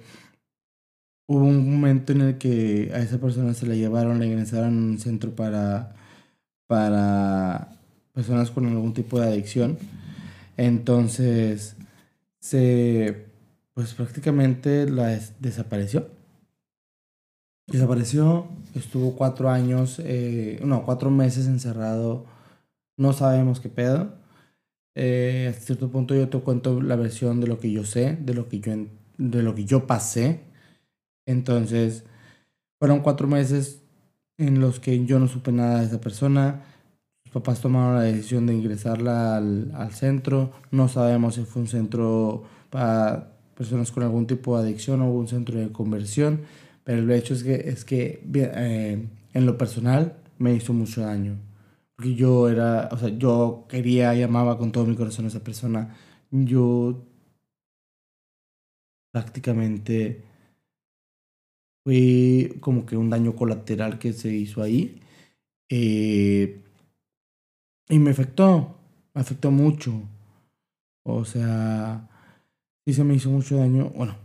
hubo 1.27 1.45
un 1.45 1.71
momento 1.71 2.11
en 2.11 2.21
el 2.21 2.37
que 2.37 2.91
a 2.93 2.99
esa 2.99 3.19
persona 3.19 3.53
se 3.53 3.65
la 3.67 3.75
llevaron, 3.75 4.19
la 4.19 4.25
ingresaron 4.25 4.77
en 4.77 4.83
un 4.83 4.99
centro 4.99 5.35
para, 5.35 5.94
para 6.67 7.71
personas 8.13 8.51
con 8.51 8.65
algún 8.65 8.93
tipo 8.93 9.19
de 9.19 9.27
adicción. 9.27 9.77
Entonces, 10.57 11.75
se, 12.39 13.25
pues 13.73 13.93
prácticamente 13.93 14.89
la 14.89 15.19
desapareció. 15.39 16.09
Desapareció, 17.67 18.47
estuvo 18.75 19.15
cuatro 19.15 19.49
años, 19.49 19.99
eh, 20.03 20.59
no, 20.63 20.85
cuatro 20.85 21.09
meses 21.09 21.47
encerrado, 21.47 22.25
no 22.97 23.11
sabemos 23.13 23.59
qué 23.59 23.69
pedo. 23.69 24.13
Eh, 24.95 25.47
hasta 25.49 25.65
cierto 25.65 25.89
punto 25.89 26.15
yo 26.15 26.29
te 26.29 26.39
cuento 26.39 26.81
la 26.81 26.95
versión 26.95 27.41
de 27.41 27.47
lo 27.47 27.59
que 27.59 27.71
yo 27.71 27.83
sé, 27.83 28.17
de 28.21 28.33
lo 28.33 28.47
que 28.47 28.59
yo, 28.59 28.73
de 29.17 29.43
lo 29.43 29.55
que 29.55 29.65
yo 29.65 29.87
pasé. 29.87 30.41
Entonces, 31.25 32.05
fueron 32.79 33.01
cuatro 33.01 33.27
meses 33.27 33.81
en 34.37 34.59
los 34.59 34.79
que 34.79 35.05
yo 35.05 35.19
no 35.19 35.27
supe 35.27 35.51
nada 35.51 35.79
de 35.79 35.85
esa 35.87 36.01
persona. 36.01 36.63
Sus 37.23 37.33
papás 37.33 37.61
tomaron 37.61 37.95
la 37.95 38.01
decisión 38.03 38.45
de 38.45 38.53
ingresarla 38.55 39.37
al, 39.37 39.71
al 39.75 39.91
centro. 39.91 40.51
No 40.71 40.87
sabemos 40.87 41.35
si 41.35 41.43
fue 41.43 41.63
un 41.63 41.67
centro 41.67 42.43
para 42.69 43.31
personas 43.55 43.91
con 43.91 44.03
algún 44.03 44.27
tipo 44.27 44.57
de 44.57 44.63
adicción 44.63 45.01
o 45.01 45.11
un 45.11 45.27
centro 45.27 45.59
de 45.59 45.71
conversión 45.71 46.41
pero 46.85 47.01
el 47.01 47.11
hecho 47.11 47.33
es 47.33 47.43
que, 47.43 47.55
es 47.55 47.83
que 47.83 48.23
eh, 48.35 49.07
en 49.33 49.45
lo 49.45 49.57
personal 49.57 50.17
me 50.37 50.53
hizo 50.53 50.71
mucho 50.73 51.01
daño. 51.01 51.37
Porque 51.95 52.15
yo 52.15 52.47
era, 52.49 52.89
o 52.91 52.97
sea, 52.97 53.09
yo 53.09 53.65
quería 53.69 54.13
y 54.15 54.21
amaba 54.23 54.57
con 54.57 54.71
todo 54.71 54.85
mi 54.85 54.95
corazón 54.95 55.25
a 55.25 55.29
esa 55.29 55.43
persona. 55.43 55.95
Yo 56.31 57.03
prácticamente 59.11 60.24
fue 61.85 62.55
como 62.61 62.85
que 62.85 62.97
un 62.97 63.11
daño 63.11 63.35
colateral 63.35 63.99
que 63.99 64.11
se 64.11 64.33
hizo 64.33 64.63
ahí. 64.63 64.99
Eh, 65.69 66.61
y 67.89 67.99
me 67.99 68.09
afectó, 68.11 68.75
me 69.13 69.21
afectó 69.21 69.51
mucho. 69.51 70.01
O 71.03 71.23
sea, 71.25 72.09
sí 72.85 72.93
se 72.93 73.03
me 73.03 73.13
hizo 73.13 73.29
mucho 73.29 73.57
daño. 73.57 73.91
Bueno, 73.95 74.15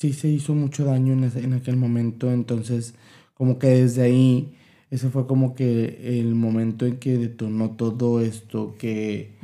sí 0.00 0.12
se 0.12 0.28
hizo 0.28 0.54
mucho 0.54 0.84
daño 0.84 1.12
en, 1.12 1.22
en 1.22 1.52
aquel 1.54 1.76
momento, 1.76 2.32
entonces 2.32 2.94
como 3.34 3.58
que 3.60 3.68
desde 3.68 4.02
ahí, 4.02 4.56
ese 4.90 5.10
fue 5.10 5.26
como 5.28 5.54
que 5.54 6.18
el 6.20 6.34
momento 6.34 6.86
en 6.86 6.98
que 6.98 7.18
detonó 7.18 7.70
todo 7.70 8.20
esto 8.20 8.74
que, 8.78 9.36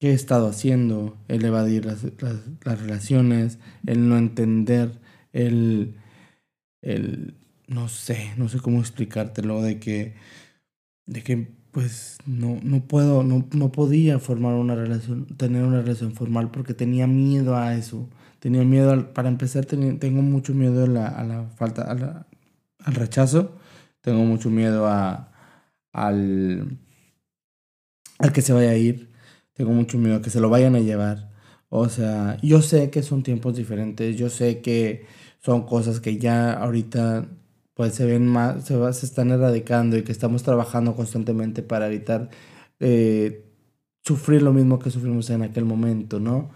que 0.00 0.10
he 0.10 0.14
estado 0.14 0.48
haciendo, 0.48 1.16
el 1.28 1.44
evadir 1.44 1.86
las, 1.86 2.04
las, 2.20 2.40
las 2.64 2.80
relaciones, 2.80 3.58
el 3.86 4.08
no 4.08 4.18
entender, 4.18 4.92
el, 5.32 5.94
el, 6.86 7.34
no 7.68 7.88
sé, 7.88 8.32
no 8.36 8.48
sé 8.48 8.60
cómo 8.60 8.80
explicártelo, 8.80 9.62
de 9.62 9.78
que, 9.78 10.14
de 11.06 11.22
que 11.22 11.48
pues 11.72 12.18
no, 12.26 12.58
no 12.62 12.86
puedo, 12.86 13.22
no, 13.22 13.46
no 13.52 13.72
podía 13.72 14.18
formar 14.18 14.54
una 14.54 14.74
relación, 14.74 15.26
tener 15.36 15.62
una 15.64 15.82
relación 15.82 16.14
formal 16.14 16.50
porque 16.50 16.74
tenía 16.74 17.06
miedo 17.06 17.56
a 17.56 17.74
eso 17.76 18.08
Tenía 18.46 18.62
miedo, 18.62 19.12
para 19.12 19.28
empezar, 19.28 19.64
tengo 19.66 20.22
mucho 20.22 20.54
miedo 20.54 20.84
a 20.84 20.86
la, 20.86 21.08
a 21.08 21.24
la 21.24 21.44
falta, 21.56 21.82
al 22.84 22.94
rechazo. 22.94 23.56
Tengo 24.00 24.24
mucho 24.24 24.50
miedo 24.50 24.86
a, 24.86 25.32
al, 25.92 26.78
al 28.18 28.32
que 28.32 28.42
se 28.42 28.52
vaya 28.52 28.70
a 28.70 28.76
ir. 28.76 29.10
Tengo 29.54 29.72
mucho 29.72 29.98
miedo 29.98 30.16
a 30.16 30.22
que 30.22 30.30
se 30.30 30.40
lo 30.40 30.48
vayan 30.50 30.76
a 30.76 30.80
llevar. 30.80 31.32
O 31.70 31.88
sea, 31.88 32.38
yo 32.42 32.62
sé 32.62 32.90
que 32.90 33.02
son 33.02 33.22
tiempos 33.24 33.56
diferentes. 33.56 34.16
Yo 34.16 34.30
sé 34.30 34.60
que 34.60 35.06
son 35.46 35.62
cosas 35.64 36.00
que 36.00 36.18
ya 36.18 36.54
ahorita 36.54 37.28
pues 37.74 37.94
se 37.94 38.04
ven 38.04 38.26
más, 38.26 38.64
se, 38.64 38.74
se 38.92 39.06
están 39.06 39.30
erradicando 39.30 39.96
y 39.96 40.02
que 40.02 40.10
estamos 40.10 40.42
trabajando 40.42 40.96
constantemente 40.96 41.62
para 41.62 41.86
evitar 41.86 42.30
eh, 42.80 43.44
sufrir 44.02 44.42
lo 44.42 44.52
mismo 44.52 44.80
que 44.80 44.90
sufrimos 44.90 45.30
en 45.30 45.42
aquel 45.42 45.64
momento, 45.64 46.18
¿no? 46.18 46.50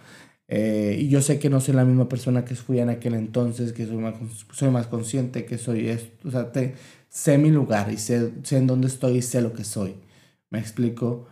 Eh, 0.48 0.98
y 1.02 1.08
yo 1.08 1.22
sé 1.22 1.38
que 1.38 1.50
no 1.50 1.60
soy 1.60 1.74
la 1.74 1.84
misma 1.84 2.08
persona 2.08 2.44
que 2.44 2.56
fui 2.56 2.80
en 2.80 2.88
aquel 2.90 3.14
entonces, 3.14 3.72
que 3.72 3.86
soy 3.86 3.98
más, 3.98 4.14
soy 4.52 4.70
más 4.70 4.88
consciente, 4.88 5.44
que 5.46 5.58
soy 5.58 5.88
esto. 5.88 6.28
O 6.28 6.30
sea, 6.32 6.50
te, 6.52 6.74
sé 7.08 7.38
mi 7.38 7.50
lugar 7.50 7.92
y 7.92 7.98
sé, 7.98 8.32
sé 8.42 8.56
en 8.58 8.66
dónde 8.66 8.88
estoy 8.88 9.18
y 9.18 9.22
sé 9.22 9.40
lo 9.42 9.52
que 9.52 9.64
soy. 9.64 9.94
¿Me 10.50 10.58
explico? 10.58 11.28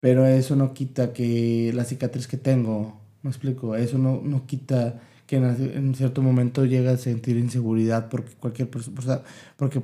Pero 0.00 0.26
eso 0.26 0.56
no 0.56 0.72
quita 0.74 1.12
que 1.12 1.72
la 1.74 1.84
cicatriz 1.84 2.26
que 2.28 2.38
tengo, 2.38 3.00
¿me 3.22 3.30
explico? 3.30 3.76
Eso 3.76 3.98
no, 3.98 4.22
no 4.24 4.46
quita 4.46 5.02
que 5.26 5.36
en, 5.36 5.94
cierto 5.94 6.22
momento 6.22 6.64
llegue 6.64 6.88
a 6.88 6.96
sentir 6.96 7.36
inseguridad 7.36 8.08
porque 8.08 8.34
cualquier 8.34 8.70
persona, 8.70 9.22
porque 9.56 9.82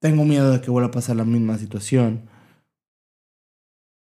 tengo 0.00 0.24
miedo 0.24 0.50
de 0.50 0.60
que 0.60 0.70
vuelva 0.70 0.88
a 0.88 0.92
pasar 0.92 1.16
la 1.16 1.24
misma 1.24 1.58
situación. 1.58 2.28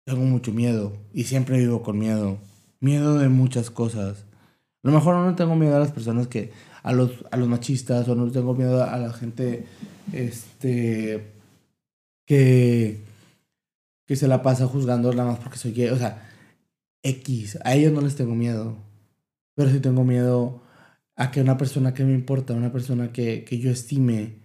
Tengo 0.05 0.21
mucho 0.21 0.51
miedo 0.51 0.93
y 1.13 1.25
siempre 1.25 1.57
vivo 1.59 1.83
con 1.83 1.97
miedo 1.97 2.39
miedo 2.81 3.17
de 3.17 3.29
muchas 3.29 3.71
cosas. 3.71 4.25
A 4.83 4.87
lo 4.89 4.91
mejor 4.91 5.15
no 5.15 5.35
tengo 5.35 5.55
miedo 5.55 5.77
a 5.77 5.79
las 5.79 5.91
personas 5.91 6.27
que, 6.27 6.51
a 6.83 6.91
los, 6.91 7.11
a 7.31 7.37
los 7.37 7.47
machistas, 7.47 8.07
o 8.09 8.15
no 8.15 8.29
tengo 8.31 8.53
miedo 8.53 8.83
a 8.83 8.97
la 8.97 9.13
gente, 9.13 9.65
este, 10.11 11.31
que, 12.25 13.03
que 14.05 14.15
se 14.15 14.27
la 14.27 14.41
pasa 14.41 14.67
juzgando 14.67 15.13
nada 15.13 15.31
más 15.31 15.39
porque 15.39 15.57
soy 15.57 15.71
gay. 15.71 15.89
O 15.89 15.97
sea, 15.97 16.27
X, 17.03 17.59
a 17.63 17.75
ellos 17.75 17.93
no 17.93 18.01
les 18.01 18.15
tengo 18.15 18.35
miedo. 18.35 18.75
Pero 19.55 19.69
sí 19.69 19.79
tengo 19.79 20.03
miedo 20.03 20.61
a 21.21 21.29
que 21.29 21.39
una 21.39 21.55
persona 21.55 21.93
que 21.93 22.03
me 22.03 22.13
importa, 22.13 22.55
una 22.55 22.71
persona 22.71 23.13
que, 23.13 23.43
que 23.43 23.59
yo 23.59 23.69
estime, 23.69 24.39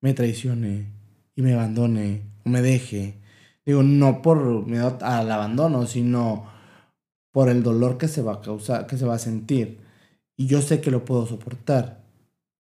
me 0.00 0.14
traicione 0.14 0.86
y 1.34 1.42
me 1.42 1.54
abandone 1.54 2.22
o 2.44 2.50
me 2.50 2.62
deje. 2.62 3.18
Digo, 3.66 3.82
no 3.82 4.22
por 4.22 4.64
miedo 4.64 4.96
al 5.00 5.28
abandono, 5.32 5.88
sino 5.88 6.46
por 7.32 7.48
el 7.48 7.64
dolor 7.64 7.98
que 7.98 8.06
se 8.06 8.22
va 8.22 8.34
a 8.34 8.40
causar, 8.40 8.86
que 8.86 8.96
se 8.96 9.06
va 9.06 9.16
a 9.16 9.18
sentir. 9.18 9.80
Y 10.36 10.46
yo 10.46 10.62
sé 10.62 10.80
que 10.80 10.92
lo 10.92 11.04
puedo 11.04 11.26
soportar, 11.26 12.04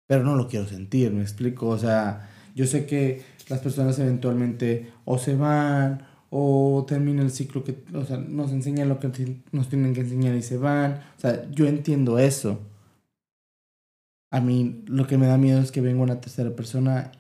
pero 0.08 0.24
no 0.24 0.38
lo 0.38 0.48
quiero 0.48 0.66
sentir, 0.66 1.12
me 1.12 1.22
explico. 1.22 1.68
O 1.68 1.78
sea, 1.78 2.30
yo 2.56 2.66
sé 2.66 2.86
que 2.86 3.22
las 3.50 3.60
personas 3.60 4.00
eventualmente 4.00 4.94
o 5.04 5.18
se 5.18 5.36
van 5.36 6.04
o 6.30 6.86
termina 6.88 7.22
el 7.22 7.32
ciclo 7.32 7.66
que, 7.66 7.84
o 7.94 8.06
sea, 8.06 8.16
nos 8.16 8.54
enseñan 8.54 8.88
lo 8.88 8.98
que 8.98 9.36
nos 9.52 9.68
tienen 9.68 9.94
que 9.94 10.00
enseñar 10.00 10.36
y 10.36 10.42
se 10.42 10.56
van. 10.56 11.02
O 11.18 11.20
sea, 11.20 11.52
yo 11.52 11.68
entiendo 11.68 12.18
eso. 12.18 12.71
A 14.32 14.42
mí 14.42 14.84
lo 14.88 15.06
que 15.06 15.18
me 15.18 15.28
da 15.28 15.38
miedo 15.38 15.62
es 15.62 15.72
que 15.72 15.82
venga 15.82 16.02
una 16.02 16.22
tercera 16.22 16.56
persona 16.56 17.12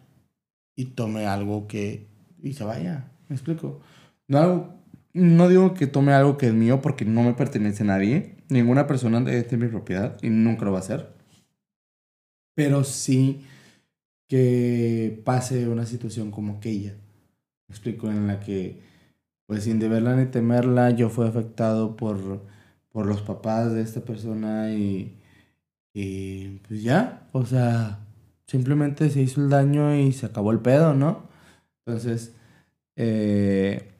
y 0.75 0.85
tome 0.85 1.27
algo 1.27 1.67
que 1.67 2.07
y 2.41 2.53
se 2.53 2.63
vaya. 2.63 3.11
¿Me 3.27 3.35
explico? 3.35 3.81
No 4.27 4.81
no 5.13 5.49
digo 5.49 5.73
que 5.73 5.87
tome 5.87 6.13
algo 6.13 6.37
que 6.37 6.47
es 6.47 6.53
mío 6.53 6.81
porque 6.81 7.05
no 7.05 7.23
me 7.23 7.33
pertenece 7.33 7.83
a 7.83 7.87
nadie. 7.87 8.35
Ninguna 8.49 8.87
persona 8.87 9.23
tener 9.23 9.57
mi 9.57 9.67
propiedad 9.67 10.17
y 10.21 10.29
nunca 10.29 10.65
lo 10.65 10.71
va 10.71 10.79
a 10.79 10.81
hacer. 10.81 11.13
Pero 12.55 12.83
sí 12.83 13.41
que 14.27 15.21
pase 15.25 15.67
una 15.67 15.85
situación 15.85 16.31
como 16.31 16.57
aquella. 16.57 16.93
Me 17.67 17.73
explico, 17.73 18.09
en 18.09 18.27
la 18.27 18.39
que, 18.39 18.79
pues 19.45 19.63
sin 19.63 19.79
deberla 19.79 20.15
ni 20.15 20.25
temerla, 20.25 20.91
yo 20.91 21.09
fui 21.09 21.27
afectado 21.27 21.95
por, 21.95 22.45
por 22.89 23.05
los 23.05 23.21
papás 23.21 23.73
de 23.73 23.81
esta 23.81 24.01
persona 24.01 24.73
y, 24.73 25.17
y 25.93 26.59
pues 26.59 26.83
ya, 26.83 27.29
o 27.33 27.45
sea, 27.45 27.99
simplemente 28.47 29.09
se 29.09 29.21
hizo 29.21 29.41
el 29.41 29.49
daño 29.49 29.95
y 29.95 30.11
se 30.13 30.25
acabó 30.25 30.51
el 30.51 30.59
pedo, 30.59 30.93
¿no? 30.93 31.29
Entonces, 31.85 32.33
eh, 32.95 33.91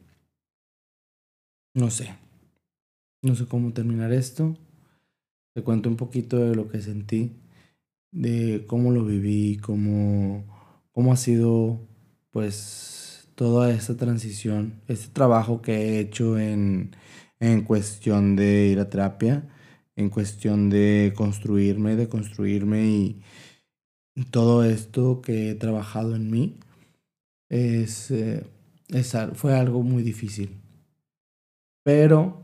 no 1.73 1.89
sé. 1.89 2.15
No 3.21 3.35
sé 3.35 3.45
cómo 3.45 3.71
terminar 3.73 4.11
esto. 4.11 4.57
Te 5.53 5.63
cuento 5.63 5.89
un 5.89 5.97
poquito 5.97 6.37
de 6.37 6.55
lo 6.55 6.69
que 6.69 6.81
sentí, 6.81 7.33
de 8.11 8.65
cómo 8.67 8.91
lo 8.91 9.05
viví, 9.05 9.57
cómo, 9.57 10.43
cómo 10.91 11.13
ha 11.13 11.17
sido 11.17 11.79
pues 12.31 13.29
toda 13.35 13.71
esta 13.71 13.97
transición, 13.97 14.81
este 14.87 15.13
trabajo 15.13 15.61
que 15.61 15.73
he 15.73 15.99
hecho 15.99 16.39
en, 16.39 16.95
en 17.39 17.63
cuestión 17.63 18.35
de 18.35 18.67
ir 18.67 18.79
a 18.79 18.89
terapia, 18.89 19.49
en 19.95 20.09
cuestión 20.09 20.69
de 20.69 21.13
construirme, 21.15 21.95
de 21.95 22.07
construirme 22.09 22.85
y 22.87 23.21
todo 24.29 24.63
esto 24.63 25.21
que 25.21 25.51
he 25.51 25.55
trabajado 25.55 26.15
en 26.15 26.29
mí 26.29 26.59
es, 27.49 28.11
eh, 28.11 28.45
fue 29.33 29.57
algo 29.57 29.83
muy 29.83 30.03
difícil. 30.03 30.57
Pero 31.83 32.43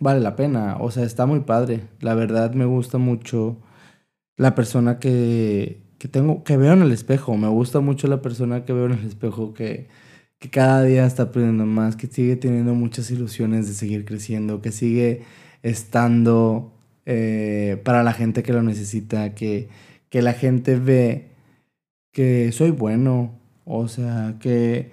vale 0.00 0.20
la 0.20 0.36
pena, 0.36 0.76
o 0.80 0.90
sea, 0.90 1.04
está 1.04 1.26
muy 1.26 1.40
padre. 1.40 1.88
La 2.00 2.14
verdad 2.14 2.52
me 2.54 2.64
gusta 2.64 2.98
mucho 2.98 3.58
la 4.36 4.54
persona 4.54 4.98
que, 4.98 5.82
que 5.98 6.08
tengo, 6.08 6.44
que 6.44 6.56
veo 6.56 6.72
en 6.72 6.82
el 6.82 6.92
espejo. 6.92 7.36
Me 7.36 7.48
gusta 7.48 7.80
mucho 7.80 8.08
la 8.08 8.22
persona 8.22 8.64
que 8.64 8.72
veo 8.72 8.86
en 8.86 8.92
el 8.92 9.06
espejo 9.06 9.54
que, 9.54 9.88
que 10.38 10.50
cada 10.50 10.82
día 10.82 11.06
está 11.06 11.24
aprendiendo 11.24 11.66
más, 11.66 11.96
que 11.96 12.08
sigue 12.08 12.36
teniendo 12.36 12.74
muchas 12.74 13.10
ilusiones 13.10 13.68
de 13.68 13.74
seguir 13.74 14.04
creciendo, 14.04 14.60
que 14.60 14.72
sigue 14.72 15.22
estando 15.62 16.72
eh, 17.06 17.80
para 17.84 18.02
la 18.02 18.12
gente 18.12 18.42
que 18.42 18.52
lo 18.52 18.62
necesita, 18.62 19.34
que, 19.34 19.68
que 20.08 20.22
la 20.22 20.34
gente 20.34 20.76
ve 20.76 21.30
que 22.12 22.52
soy 22.52 22.70
bueno, 22.70 23.38
o 23.64 23.88
sea, 23.88 24.36
que, 24.40 24.92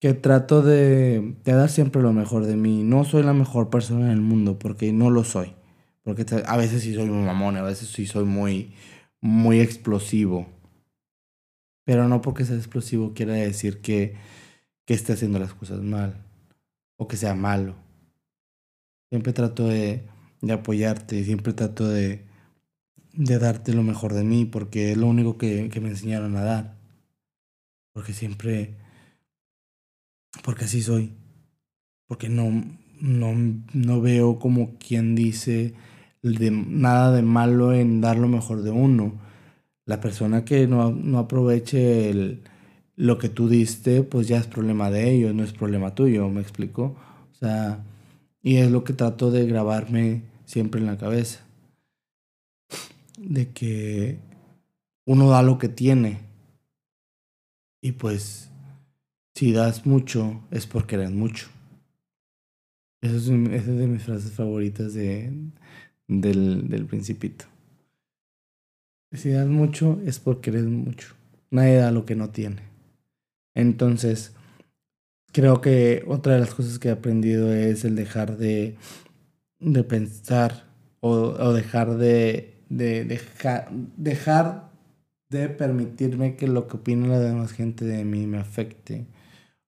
que 0.00 0.14
trato 0.14 0.62
de, 0.62 1.34
de, 1.44 1.52
dar 1.52 1.70
siempre 1.70 2.02
lo 2.02 2.12
mejor 2.12 2.44
de 2.46 2.56
mí. 2.56 2.82
No 2.84 3.04
soy 3.04 3.22
la 3.22 3.32
mejor 3.32 3.70
persona 3.70 4.06
en 4.06 4.12
el 4.12 4.20
mundo, 4.20 4.58
porque 4.58 4.92
no 4.92 5.10
lo 5.10 5.24
soy. 5.24 5.54
Porque 6.04 6.26
a 6.46 6.56
veces 6.56 6.82
sí 6.82 6.94
soy 6.94 7.06
muy 7.06 7.24
mamón, 7.24 7.56
a 7.56 7.62
veces 7.62 7.88
sí 7.88 8.06
soy 8.06 8.24
muy, 8.24 8.74
muy 9.20 9.60
explosivo. 9.60 10.46
Pero 11.84 12.08
no 12.08 12.20
porque 12.20 12.44
sea 12.44 12.56
explosivo 12.56 13.14
quiere 13.14 13.32
decir 13.32 13.80
que, 13.80 14.14
que 14.86 14.94
esté 14.94 15.14
haciendo 15.14 15.38
las 15.38 15.54
cosas 15.54 15.80
mal 15.80 16.14
o 16.96 17.08
que 17.08 17.16
sea 17.16 17.34
malo. 17.34 17.74
Siempre 19.10 19.32
trato 19.32 19.66
de, 19.66 20.02
de 20.40 20.52
apoyarte, 20.52 21.24
siempre 21.24 21.52
trato 21.52 21.88
de, 21.88 22.24
de 23.12 23.38
darte 23.38 23.72
lo 23.72 23.82
mejor 23.82 24.14
de 24.14 24.24
mí, 24.24 24.44
porque 24.44 24.92
es 24.92 24.96
lo 24.96 25.06
único 25.06 25.38
que, 25.38 25.68
que 25.70 25.80
me 25.80 25.90
enseñaron 25.90 26.36
a 26.36 26.42
dar. 26.42 26.76
Porque 27.92 28.12
siempre, 28.12 28.74
porque 30.44 30.64
así 30.64 30.82
soy. 30.82 31.12
Porque 32.06 32.28
no, 32.28 32.50
no, 33.00 33.34
no 33.72 34.00
veo 34.00 34.38
como 34.38 34.76
quien 34.78 35.14
dice 35.14 35.74
de, 36.22 36.50
nada 36.50 37.12
de 37.12 37.22
malo 37.22 37.72
en 37.72 38.00
dar 38.00 38.18
lo 38.18 38.28
mejor 38.28 38.62
de 38.62 38.70
uno. 38.70 39.20
La 39.86 40.00
persona 40.00 40.44
que 40.44 40.66
no, 40.66 40.90
no 40.90 41.18
aproveche 41.18 42.10
el, 42.10 42.42
lo 42.96 43.18
que 43.18 43.28
tú 43.28 43.48
diste, 43.48 44.02
pues 44.02 44.28
ya 44.28 44.38
es 44.38 44.46
problema 44.46 44.90
de 44.90 45.10
ellos, 45.12 45.34
no 45.34 45.44
es 45.44 45.52
problema 45.52 45.94
tuyo, 45.94 46.28
¿me 46.28 46.40
explico? 46.40 46.96
O 47.32 47.34
sea, 47.34 47.84
y 48.44 48.58
es 48.58 48.70
lo 48.70 48.84
que 48.84 48.92
trato 48.92 49.30
de 49.30 49.46
grabarme 49.46 50.22
siempre 50.44 50.78
en 50.78 50.86
la 50.86 50.98
cabeza. 50.98 51.40
De 53.16 53.48
que 53.48 54.18
uno 55.06 55.30
da 55.30 55.42
lo 55.42 55.58
que 55.58 55.70
tiene. 55.70 56.20
Y 57.80 57.92
pues, 57.92 58.50
si 59.34 59.52
das 59.52 59.86
mucho, 59.86 60.42
es 60.50 60.66
porque 60.66 60.96
eres 60.96 61.10
mucho. 61.10 61.48
Esa 63.00 63.16
es, 63.16 63.28
es, 63.28 63.66
de 63.66 63.86
mis 63.86 64.02
frases 64.02 64.32
favoritas 64.32 64.92
de, 64.92 65.32
del, 66.06 66.68
del 66.68 66.84
principito. 66.84 67.46
Si 69.12 69.30
das 69.30 69.48
mucho, 69.48 70.02
es 70.04 70.18
porque 70.18 70.50
eres 70.50 70.64
mucho. 70.64 71.14
Nadie 71.50 71.76
da 71.76 71.90
lo 71.90 72.04
que 72.04 72.14
no 72.14 72.28
tiene. 72.28 72.60
Entonces, 73.54 74.34
creo 75.34 75.60
que 75.60 76.04
otra 76.06 76.34
de 76.34 76.40
las 76.40 76.54
cosas 76.54 76.78
que 76.78 76.88
he 76.88 76.92
aprendido 76.92 77.52
es 77.52 77.84
el 77.84 77.96
dejar 77.96 78.38
de 78.38 78.76
de 79.64 79.84
pensar 79.84 80.64
o, 81.00 81.52
dejar 81.52 81.96
de, 81.96 82.54
de, 82.68 83.04
dejar 83.96 84.70
de 85.28 85.48
permitirme 85.48 86.36
que 86.36 86.48
lo 86.48 86.66
que 86.66 86.76
opine 86.76 87.08
la 87.08 87.18
demás 87.18 87.52
gente 87.52 87.84
de 87.84 88.04
mí 88.04 88.26
me 88.26 88.38
afecte 88.38 89.06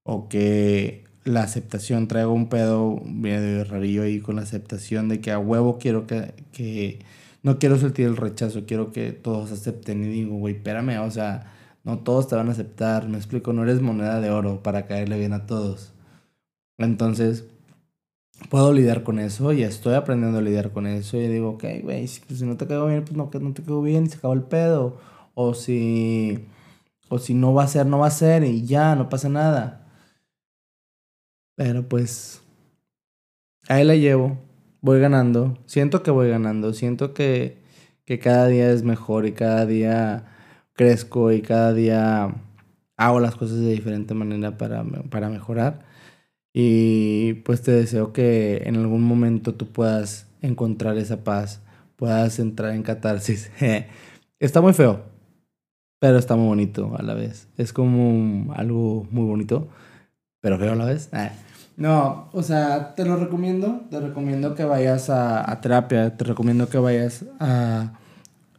o 0.02 0.28
que 0.28 1.04
la 1.24 1.42
aceptación 1.42 2.08
traiga 2.08 2.28
un 2.28 2.48
pedo 2.48 3.00
medio 3.04 3.64
rarillo 3.64 4.02
ahí 4.04 4.20
con 4.20 4.36
la 4.36 4.42
aceptación 4.42 5.08
de 5.08 5.20
que 5.20 5.32
a 5.32 5.38
huevo 5.38 5.78
quiero 5.78 6.06
que, 6.06 6.34
que 6.52 7.00
no 7.42 7.58
quiero 7.58 7.78
sentir 7.78 8.06
el 8.06 8.16
rechazo, 8.16 8.64
quiero 8.66 8.92
que 8.92 9.12
todos 9.12 9.52
acepten 9.52 10.04
y 10.04 10.08
digo, 10.08 10.36
güey, 10.36 10.54
espérame, 10.54 11.00
o 11.00 11.10
sea, 11.10 11.55
no 11.86 12.00
todos 12.00 12.26
te 12.26 12.34
van 12.34 12.48
a 12.48 12.52
aceptar, 12.52 13.08
me 13.08 13.16
explico, 13.16 13.52
no 13.52 13.62
eres 13.62 13.80
moneda 13.80 14.20
de 14.20 14.30
oro 14.30 14.60
para 14.62 14.86
caerle 14.86 15.18
bien 15.20 15.32
a 15.32 15.46
todos. 15.46 15.92
Entonces, 16.78 17.46
puedo 18.50 18.72
lidiar 18.72 19.04
con 19.04 19.20
eso 19.20 19.52
y 19.52 19.62
estoy 19.62 19.94
aprendiendo 19.94 20.38
a 20.38 20.42
lidiar 20.42 20.72
con 20.72 20.88
eso 20.88 21.16
y 21.16 21.28
digo, 21.28 21.50
ok, 21.50 21.64
güey, 21.84 22.08
si, 22.08 22.20
pues, 22.22 22.42
no 22.42 22.56
te 22.56 22.66
quedo 22.66 22.88
bien, 22.88 23.04
pues 23.04 23.16
no, 23.16 23.30
no 23.40 23.54
te 23.54 23.62
quedo 23.62 23.82
bien 23.82 24.04
y 24.04 24.08
se 24.08 24.18
acabó 24.18 24.34
el 24.34 24.42
pedo. 24.42 24.98
O 25.34 25.54
si, 25.54 26.46
o 27.08 27.18
si 27.18 27.34
no 27.34 27.54
va 27.54 27.62
a 27.64 27.68
ser, 27.68 27.86
no 27.86 28.00
va 28.00 28.08
a 28.08 28.10
ser 28.10 28.42
y 28.42 28.66
ya, 28.66 28.96
no 28.96 29.08
pasa 29.08 29.28
nada. 29.28 29.86
Pero 31.56 31.88
pues, 31.88 32.42
ahí 33.68 33.84
la 33.84 33.94
llevo, 33.94 34.38
voy 34.80 34.98
ganando, 35.00 35.56
siento 35.66 36.02
que 36.02 36.10
voy 36.10 36.28
ganando, 36.30 36.72
siento 36.74 37.14
que, 37.14 37.62
que 38.04 38.18
cada 38.18 38.48
día 38.48 38.70
es 38.72 38.82
mejor 38.82 39.26
y 39.26 39.32
cada 39.32 39.66
día 39.66 40.35
crezco 40.76 41.32
y 41.32 41.42
cada 41.42 41.72
día 41.72 42.34
hago 42.96 43.20
las 43.20 43.36
cosas 43.36 43.58
de 43.58 43.72
diferente 43.72 44.14
manera 44.14 44.56
para, 44.56 44.84
para 44.84 45.28
mejorar. 45.28 45.84
Y 46.52 47.34
pues 47.44 47.62
te 47.62 47.72
deseo 47.72 48.12
que 48.12 48.62
en 48.64 48.76
algún 48.76 49.02
momento 49.02 49.54
tú 49.54 49.66
puedas 49.66 50.26
encontrar 50.40 50.96
esa 50.96 51.22
paz, 51.24 51.60
puedas 51.96 52.38
entrar 52.38 52.72
en 52.74 52.82
catarsis. 52.82 53.50
está 54.38 54.60
muy 54.60 54.72
feo, 54.72 55.02
pero 55.98 56.18
está 56.18 56.36
muy 56.36 56.46
bonito 56.46 56.94
a 56.96 57.02
la 57.02 57.14
vez. 57.14 57.48
Es 57.56 57.72
como 57.72 58.52
algo 58.54 59.06
muy 59.10 59.24
bonito, 59.24 59.68
pero 60.40 60.58
feo 60.58 60.72
a 60.72 60.76
la 60.76 60.86
vez. 60.86 61.10
Ah. 61.12 61.30
No, 61.76 62.30
o 62.32 62.42
sea, 62.42 62.94
te 62.94 63.04
lo 63.04 63.16
recomiendo. 63.16 63.82
Te 63.90 64.00
recomiendo 64.00 64.54
que 64.54 64.64
vayas 64.64 65.10
a, 65.10 65.60
terapia, 65.60 66.16
te 66.16 66.24
recomiendo 66.24 66.68
que 66.68 66.78
vayas 66.78 67.24
a... 67.38 67.98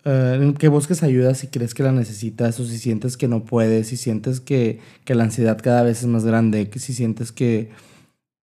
Eh, 0.10 0.54
que 0.58 0.70
busques 0.70 1.04
ayuda 1.04 1.36
si 1.36 1.48
crees 1.48 1.74
que 1.74 1.84
la 1.84 1.92
necesitas 1.92 2.60
o 2.62 2.66
si 2.66 2.78
sientes 2.78 3.18
que 3.18 3.28
no 3.28 3.44
puedes, 3.44 3.88
si 3.88 3.98
sientes 3.98 4.40
que, 4.40 4.80
que 5.04 5.16
la 5.16 5.26
ansiedad 5.26 5.60
cada 5.62 5.84
vez 5.84 6.00
es 6.00 6.08
más 6.08 6.24
grande, 6.24 6.70
que 6.70 6.80
si 6.80 6.94
sientes 6.94 7.32
que 7.34 7.72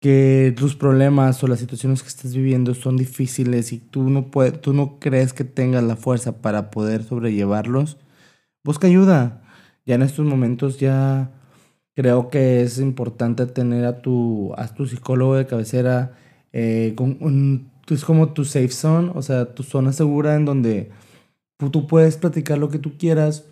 que 0.01 0.55
tus 0.57 0.77
problemas 0.77 1.43
o 1.45 1.47
las 1.47 1.61
situaciones 1.61 2.03
que 2.03 2.09
estás 2.09 2.35
viviendo 2.35 2.75
son 2.75 2.97
difíciles 2.97 3.73
y 3.73 3.79
tú 3.79 4.09
no, 4.09 4.31
puedes, 4.31 4.61
tú 4.61 4.73
no 4.73 4.99
crees 4.99 5.33
que 5.35 5.45
tengas 5.45 5.85
la 5.85 5.97
fuerza 5.97 6.41
para 6.41 6.71
poder 6.71 7.05
sobrellevarlos, 7.05 7.99
busca 8.65 8.87
ayuda. 8.87 9.43
Ya 9.87 9.97
en 9.97 10.03
estos 10.03 10.25
momentos 10.27 10.79
ya 10.79 11.31
creo 11.95 12.31
que 12.31 12.63
es 12.63 12.79
importante 12.79 13.47
tener 13.47 13.85
a 13.85 14.01
tu, 14.03 14.53
a 14.57 14.69
tu 14.69 14.87
psicólogo 14.87 15.37
de 15.37 15.47
cabecera 15.47 16.17
eh, 16.53 16.95
con 16.97 17.19
un, 17.21 17.71
es 17.89 18.05
como 18.05 18.33
tu 18.33 18.45
safe 18.45 18.71
zone, 18.71 19.11
o 19.15 19.23
sea, 19.23 19.55
tu 19.55 19.63
zona 19.63 19.93
segura 19.93 20.37
en 20.37 20.45
donde 20.47 20.91
tú 21.69 21.87
puedes 21.87 22.17
platicar 22.17 22.57
lo 22.57 22.71
que 22.71 22.79
tú 22.79 22.97
quieras, 22.97 23.45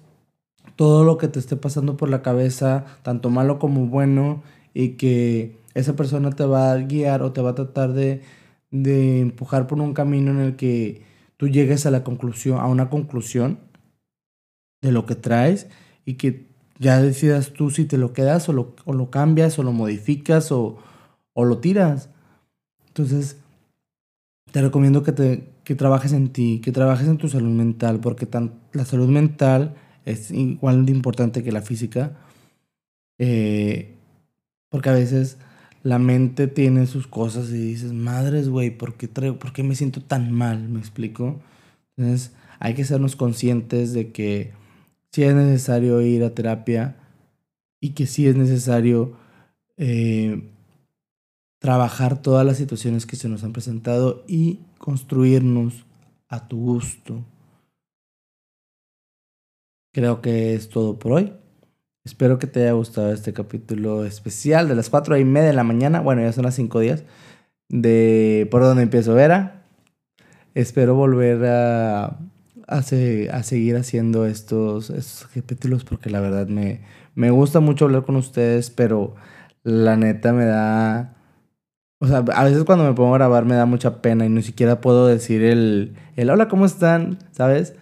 todo 0.77 1.05
lo 1.05 1.19
que 1.19 1.29
te 1.29 1.39
esté 1.39 1.57
pasando 1.57 1.97
por 1.97 2.09
la 2.09 2.23
cabeza, 2.23 2.87
tanto 3.03 3.29
malo 3.29 3.59
como 3.59 3.87
bueno, 3.87 4.43
y 4.73 4.91
que 4.91 5.59
esa 5.75 5.97
persona 5.97 6.31
te 6.31 6.45
va 6.45 6.73
a 6.73 6.77
guiar 6.77 7.23
o 7.23 7.33
te 7.33 7.43
va 7.43 7.51
a 7.51 7.55
tratar 7.55 7.93
de, 7.93 8.23
de 8.71 9.21
empujar 9.21 9.67
por 9.67 9.81
un 9.81 9.93
camino 9.93 10.31
en 10.31 10.41
el 10.41 10.57
que 10.57 11.03
tú 11.37 11.49
llegues 11.49 11.85
a 11.87 11.91
la 11.91 12.05
conclusión, 12.05 12.59
a 12.61 12.67
una 12.67 12.89
conclusión 12.89 13.59
de 14.81 14.93
lo 14.93 15.07
que 15.07 15.15
traes 15.15 15.69
y 16.05 16.15
que 16.15 16.47
ya 16.79 17.01
decidas 17.01 17.53
tú 17.53 17.71
si 17.71 17.85
te 17.85 17.99
lo 17.99 18.13
quedas 18.13 18.49
o 18.49 18.53
lo, 18.53 18.75
o 18.85 18.93
lo 18.93 19.11
cambias 19.11 19.59
o 19.59 19.63
lo 19.63 19.73
modificas 19.73 20.53
o, 20.53 20.79
o, 21.33 21.45
lo 21.45 21.59
tiras. 21.59 22.11
Entonces, 22.87 23.39
te 24.53 24.63
recomiendo 24.63 25.03
que, 25.03 25.13
te, 25.13 25.53
que 25.69 25.75
trabajes 25.75 26.15
en 26.15 26.31
ti, 26.31 26.63
que 26.65 26.73
trabajes 26.73 27.07
en 27.09 27.19
tu 27.19 27.29
salud 27.29 27.55
mental, 27.55 28.01
porque 28.01 28.25
tan, 28.25 28.55
la 28.73 28.87
salud 28.87 29.07
mental 29.07 29.75
es 30.07 30.31
igual 30.31 30.87
de 30.87 30.93
importante 30.93 31.45
que 31.45 31.53
la 31.53 31.61
física, 31.61 32.17
eh, 33.19 33.95
porque 34.71 34.89
a 34.89 34.95
veces 34.95 35.37
la 35.83 35.99
mente 35.99 36.47
tiene 36.47 36.87
sus 36.87 37.07
cosas 37.07 37.51
y 37.51 37.59
dices, 37.59 37.93
madres, 37.93 38.49
güey, 38.49 38.71
¿por 38.71 38.95
qué, 38.95 39.09
¿por 39.09 39.53
qué 39.53 39.63
me 39.63 39.75
siento 39.75 40.01
tan 40.01 40.33
mal? 40.33 40.71
¿Me 40.71 40.79
explico? 40.79 41.39
Entonces, 41.99 42.33
hay 42.61 42.73
que 42.73 42.87
sernos 42.87 43.15
conscientes 43.15 43.93
de 43.93 44.11
que 44.11 44.53
sí 45.13 45.25
es 45.25 45.35
necesario 45.35 46.01
ir 46.01 46.25
a 46.25 46.35
terapia 46.35 46.97
y 47.79 47.91
que 47.91 48.07
sí 48.07 48.27
es 48.27 48.37
necesario 48.37 49.19
eh, 49.77 50.49
trabajar 51.59 52.23
todas 52.23 52.47
las 52.47 52.57
situaciones 52.57 53.05
que 53.05 53.17
se 53.17 53.29
nos 53.29 53.45
han 53.45 53.53
presentado 53.53 54.25
y 54.27 54.61
construirnos 54.79 55.85
a 56.29 56.49
tu 56.49 56.59
gusto. 56.59 57.25
Creo 59.93 60.21
que 60.21 60.55
es 60.55 60.69
todo 60.69 60.99
por 60.99 61.13
hoy. 61.13 61.33
Espero 62.05 62.39
que 62.39 62.47
te 62.47 62.63
haya 62.63 62.73
gustado 62.73 63.13
este 63.13 63.33
capítulo 63.33 64.05
especial 64.05 64.69
de 64.69 64.75
las 64.75 64.89
4 64.89 65.19
y 65.19 65.25
media 65.25 65.49
de 65.49 65.55
la 65.55 65.65
mañana. 65.65 66.01
Bueno, 66.01 66.23
ya 66.23 66.33
son 66.33 66.45
las 66.45 66.55
5 66.55 66.81
días. 66.81 67.05
de 67.69 68.49
por 68.51 68.63
dónde 68.63 68.83
empiezo 68.83 69.15
Vera. 69.15 69.65
Espero 70.55 70.95
volver 70.95 71.45
a, 71.45 72.19
a, 72.67 72.83
seguir 72.83 73.77
haciendo 73.77 74.27
estos, 74.27 74.91
estos 74.91 75.29
capítulos 75.35 75.85
porque 75.85 76.11
la 76.11 76.21
verdad 76.21 76.49
me, 76.49 76.81
me 77.15 77.31
gusta 77.31 77.61
mucho 77.61 77.85
hablar 77.85 78.05
con 78.05 78.17
ustedes, 78.17 78.71
pero 78.71 79.15
la 79.63 79.97
neta 79.97 80.33
me 80.33 80.47
da... 80.47 81.18
O 82.01 82.07
sea, 82.07 82.19
a 82.19 82.45
veces 82.45 82.65
cuando 82.65 82.85
me 82.85 82.95
pongo 82.95 83.15
a 83.15 83.19
grabar 83.19 83.45
me 83.45 83.57
da 83.57 83.67
mucha 83.67 84.01
pena 84.01 84.25
y 84.25 84.29
ni 84.29 84.43
siquiera 84.43 84.81
puedo 84.81 85.07
decir 85.07 85.43
el, 85.43 85.95
el 86.17 86.31
hola, 86.31 86.49
¿cómo 86.49 86.65
están? 86.65 87.19
¿Sabes? 87.33 87.75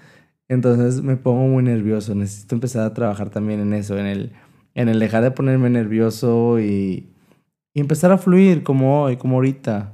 Entonces 0.49 1.03
me 1.03 1.17
pongo 1.17 1.47
muy 1.49 1.63
nervioso. 1.63 2.15
Necesito 2.15 2.55
empezar 2.55 2.85
a 2.85 2.95
trabajar 2.95 3.31
también 3.31 3.61
en 3.61 3.75
eso, 3.75 3.99
en 3.99 4.07
el, 4.07 4.33
en 4.75 4.89
el 4.89 4.99
dejar 5.01 5.23
de 5.23 5.33
ponerme 5.33 5.69
nervioso 5.69 6.59
y, 6.61 7.11
y 7.75 7.81
empezar 7.81 8.11
a 8.13 8.19
fluir 8.19 8.63
como 8.63 9.03
hoy, 9.03 9.17
como 9.19 9.37
ahorita. 9.37 9.93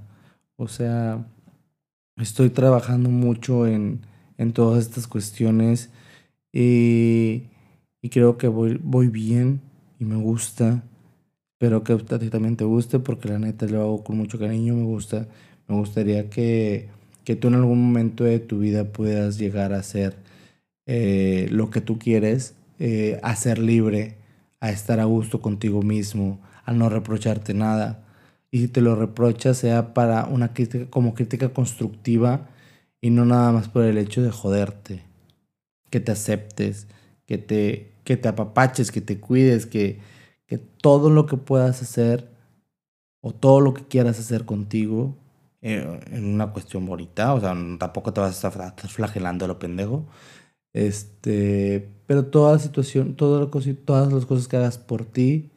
O 0.57 0.69
sea, 0.69 1.27
estoy 2.17 2.51
trabajando 2.51 3.11
mucho 3.11 3.67
en, 3.67 4.07
en 4.39 4.53
todas 4.53 4.85
estas 4.85 5.09
cuestiones 5.09 5.91
y, 6.53 7.45
y 8.01 8.09
creo 8.11 8.39
que 8.39 8.47
voy, 8.49 8.79
voy 8.83 9.09
bien 9.09 9.61
y 9.99 10.05
me 10.05 10.17
gusta. 10.17 10.83
Espero 11.63 11.85
que 11.85 11.93
a 11.93 12.19
ti 12.19 12.29
también 12.29 12.57
te 12.57 12.65
guste 12.65 12.99
porque 12.99 13.29
la 13.29 13.39
neta 13.39 13.67
lo 13.67 13.83
hago 13.83 14.03
con 14.03 14.17
mucho 14.17 14.37
cariño, 14.37 14.75
me 14.75 14.83
gusta. 14.83 15.29
Me 15.69 15.77
gustaría 15.77 16.29
que, 16.29 16.89
que 17.23 17.37
tú 17.37 17.47
en 17.47 17.55
algún 17.55 17.81
momento 17.81 18.25
de 18.25 18.41
tu 18.41 18.59
vida 18.59 18.83
puedas 18.83 19.39
llegar 19.39 19.73
a 19.73 19.85
ser 19.85 20.17
eh, 20.87 21.47
lo 21.53 21.71
que 21.71 21.81
tú 21.81 22.01
quieres, 22.01 22.57
eh, 22.81 23.21
a 23.23 23.37
ser 23.37 23.61
libre, 23.61 24.17
a 24.59 24.73
estar 24.73 24.99
a 24.99 25.05
gusto 25.05 25.41
contigo 25.41 25.83
mismo, 25.83 26.41
a 26.65 26.73
no 26.73 26.89
reprocharte 26.89 27.55
nada. 27.55 28.03
Y 28.51 28.63
si 28.63 28.67
te 28.67 28.81
lo 28.81 28.97
reprochas, 28.97 29.57
sea 29.57 29.95
para 29.95 30.25
una 30.25 30.55
crítica, 30.55 30.87
como 30.91 31.15
crítica 31.15 31.51
constructiva 31.51 32.49
y 33.01 33.11
no 33.11 33.25
nada 33.25 33.53
más 33.53 33.69
por 33.69 33.85
el 33.85 33.99
hecho 33.99 34.21
de 34.21 34.33
joderte. 34.33 35.05
Que 35.91 36.01
te 36.01 36.11
aceptes, 36.11 36.89
que 37.25 37.39
te, 37.39 37.93
que 38.03 38.17
te 38.17 38.27
apapaches, 38.27 38.91
que 38.91 39.01
te 39.01 39.21
cuides, 39.21 39.67
que, 39.67 40.01
que 40.53 40.59
todo 40.59 41.09
lo 41.09 41.25
que 41.25 41.39
puedas 41.39 41.81
hacer 41.81 42.29
o 43.23 43.33
todo 43.33 43.63
lo 43.63 43.73
que 43.73 43.85
quieras 43.85 44.21
hacer 44.21 44.45
contigo 44.45 45.17
eh, 45.63 45.99
en 46.11 46.27
una 46.27 46.53
cuestión 46.53 46.85
bonita, 46.85 47.33
o 47.33 47.41
sea, 47.41 47.57
tampoco 47.79 48.13
te 48.13 48.21
vas 48.21 48.45
a 48.45 48.49
estar 48.49 48.91
flagelando 48.91 49.47
a 49.47 49.49
lo 49.49 49.59
pendejo, 49.59 50.05
este, 50.75 51.89
pero 52.07 52.27
toda 52.27 52.53
la 52.53 52.59
situación, 52.59 53.17
todas 53.17 54.13
las 54.13 54.27
cosas 54.27 54.47
que 54.47 54.57
hagas 54.59 54.77
por 54.77 55.07
ti 55.07 55.53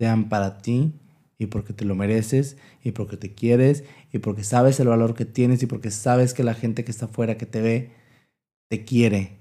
sean 0.00 0.30
para 0.30 0.62
ti 0.62 0.94
y 1.36 1.48
porque 1.48 1.74
te 1.74 1.84
lo 1.84 1.94
mereces 1.94 2.56
y 2.82 2.92
porque 2.92 3.18
te 3.18 3.34
quieres 3.34 3.84
y 4.14 4.20
porque 4.20 4.44
sabes 4.44 4.80
el 4.80 4.88
valor 4.88 5.12
que 5.12 5.26
tienes 5.26 5.62
y 5.62 5.66
porque 5.66 5.90
sabes 5.90 6.32
que 6.32 6.42
la 6.42 6.54
gente 6.54 6.84
que 6.84 6.90
está 6.90 7.04
afuera 7.04 7.36
que 7.36 7.44
te 7.44 7.60
ve 7.60 7.90
te 8.70 8.86
quiere 8.86 9.36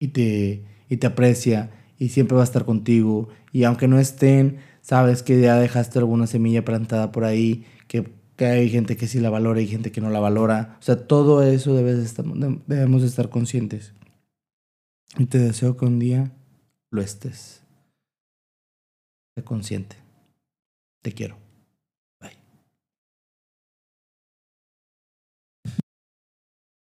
y 0.00 0.08
te, 0.08 0.64
y 0.88 0.96
te 0.96 1.06
aprecia 1.06 1.70
y 2.04 2.08
siempre 2.10 2.36
va 2.36 2.42
a 2.42 2.44
estar 2.44 2.64
contigo 2.64 3.28
y 3.52 3.64
aunque 3.64 3.88
no 3.88 3.98
estén, 3.98 4.58
sabes 4.82 5.22
que 5.22 5.40
ya 5.40 5.56
dejaste 5.56 5.98
alguna 5.98 6.26
semilla 6.26 6.64
plantada 6.64 7.12
por 7.12 7.24
ahí 7.24 7.64
que 7.88 8.12
que 8.36 8.46
hay 8.46 8.68
gente 8.68 8.96
que 8.96 9.06
sí 9.06 9.20
la 9.20 9.30
valora 9.30 9.60
y 9.60 9.66
gente 9.66 9.92
que 9.92 10.00
no 10.00 10.10
la 10.10 10.20
valora. 10.20 10.76
O 10.80 10.82
sea, 10.82 11.06
todo 11.06 11.42
eso 11.42 11.74
debemos 11.74 13.02
estar 13.02 13.28
conscientes. 13.28 13.94
Y 15.18 15.26
te 15.26 15.38
deseo 15.38 15.76
que 15.76 15.84
un 15.84 15.98
día 15.98 16.32
lo 16.90 17.00
estés. 17.00 17.62
Sé 19.36 19.44
consciente. 19.44 19.96
Te 21.02 21.12
quiero. 21.12 21.43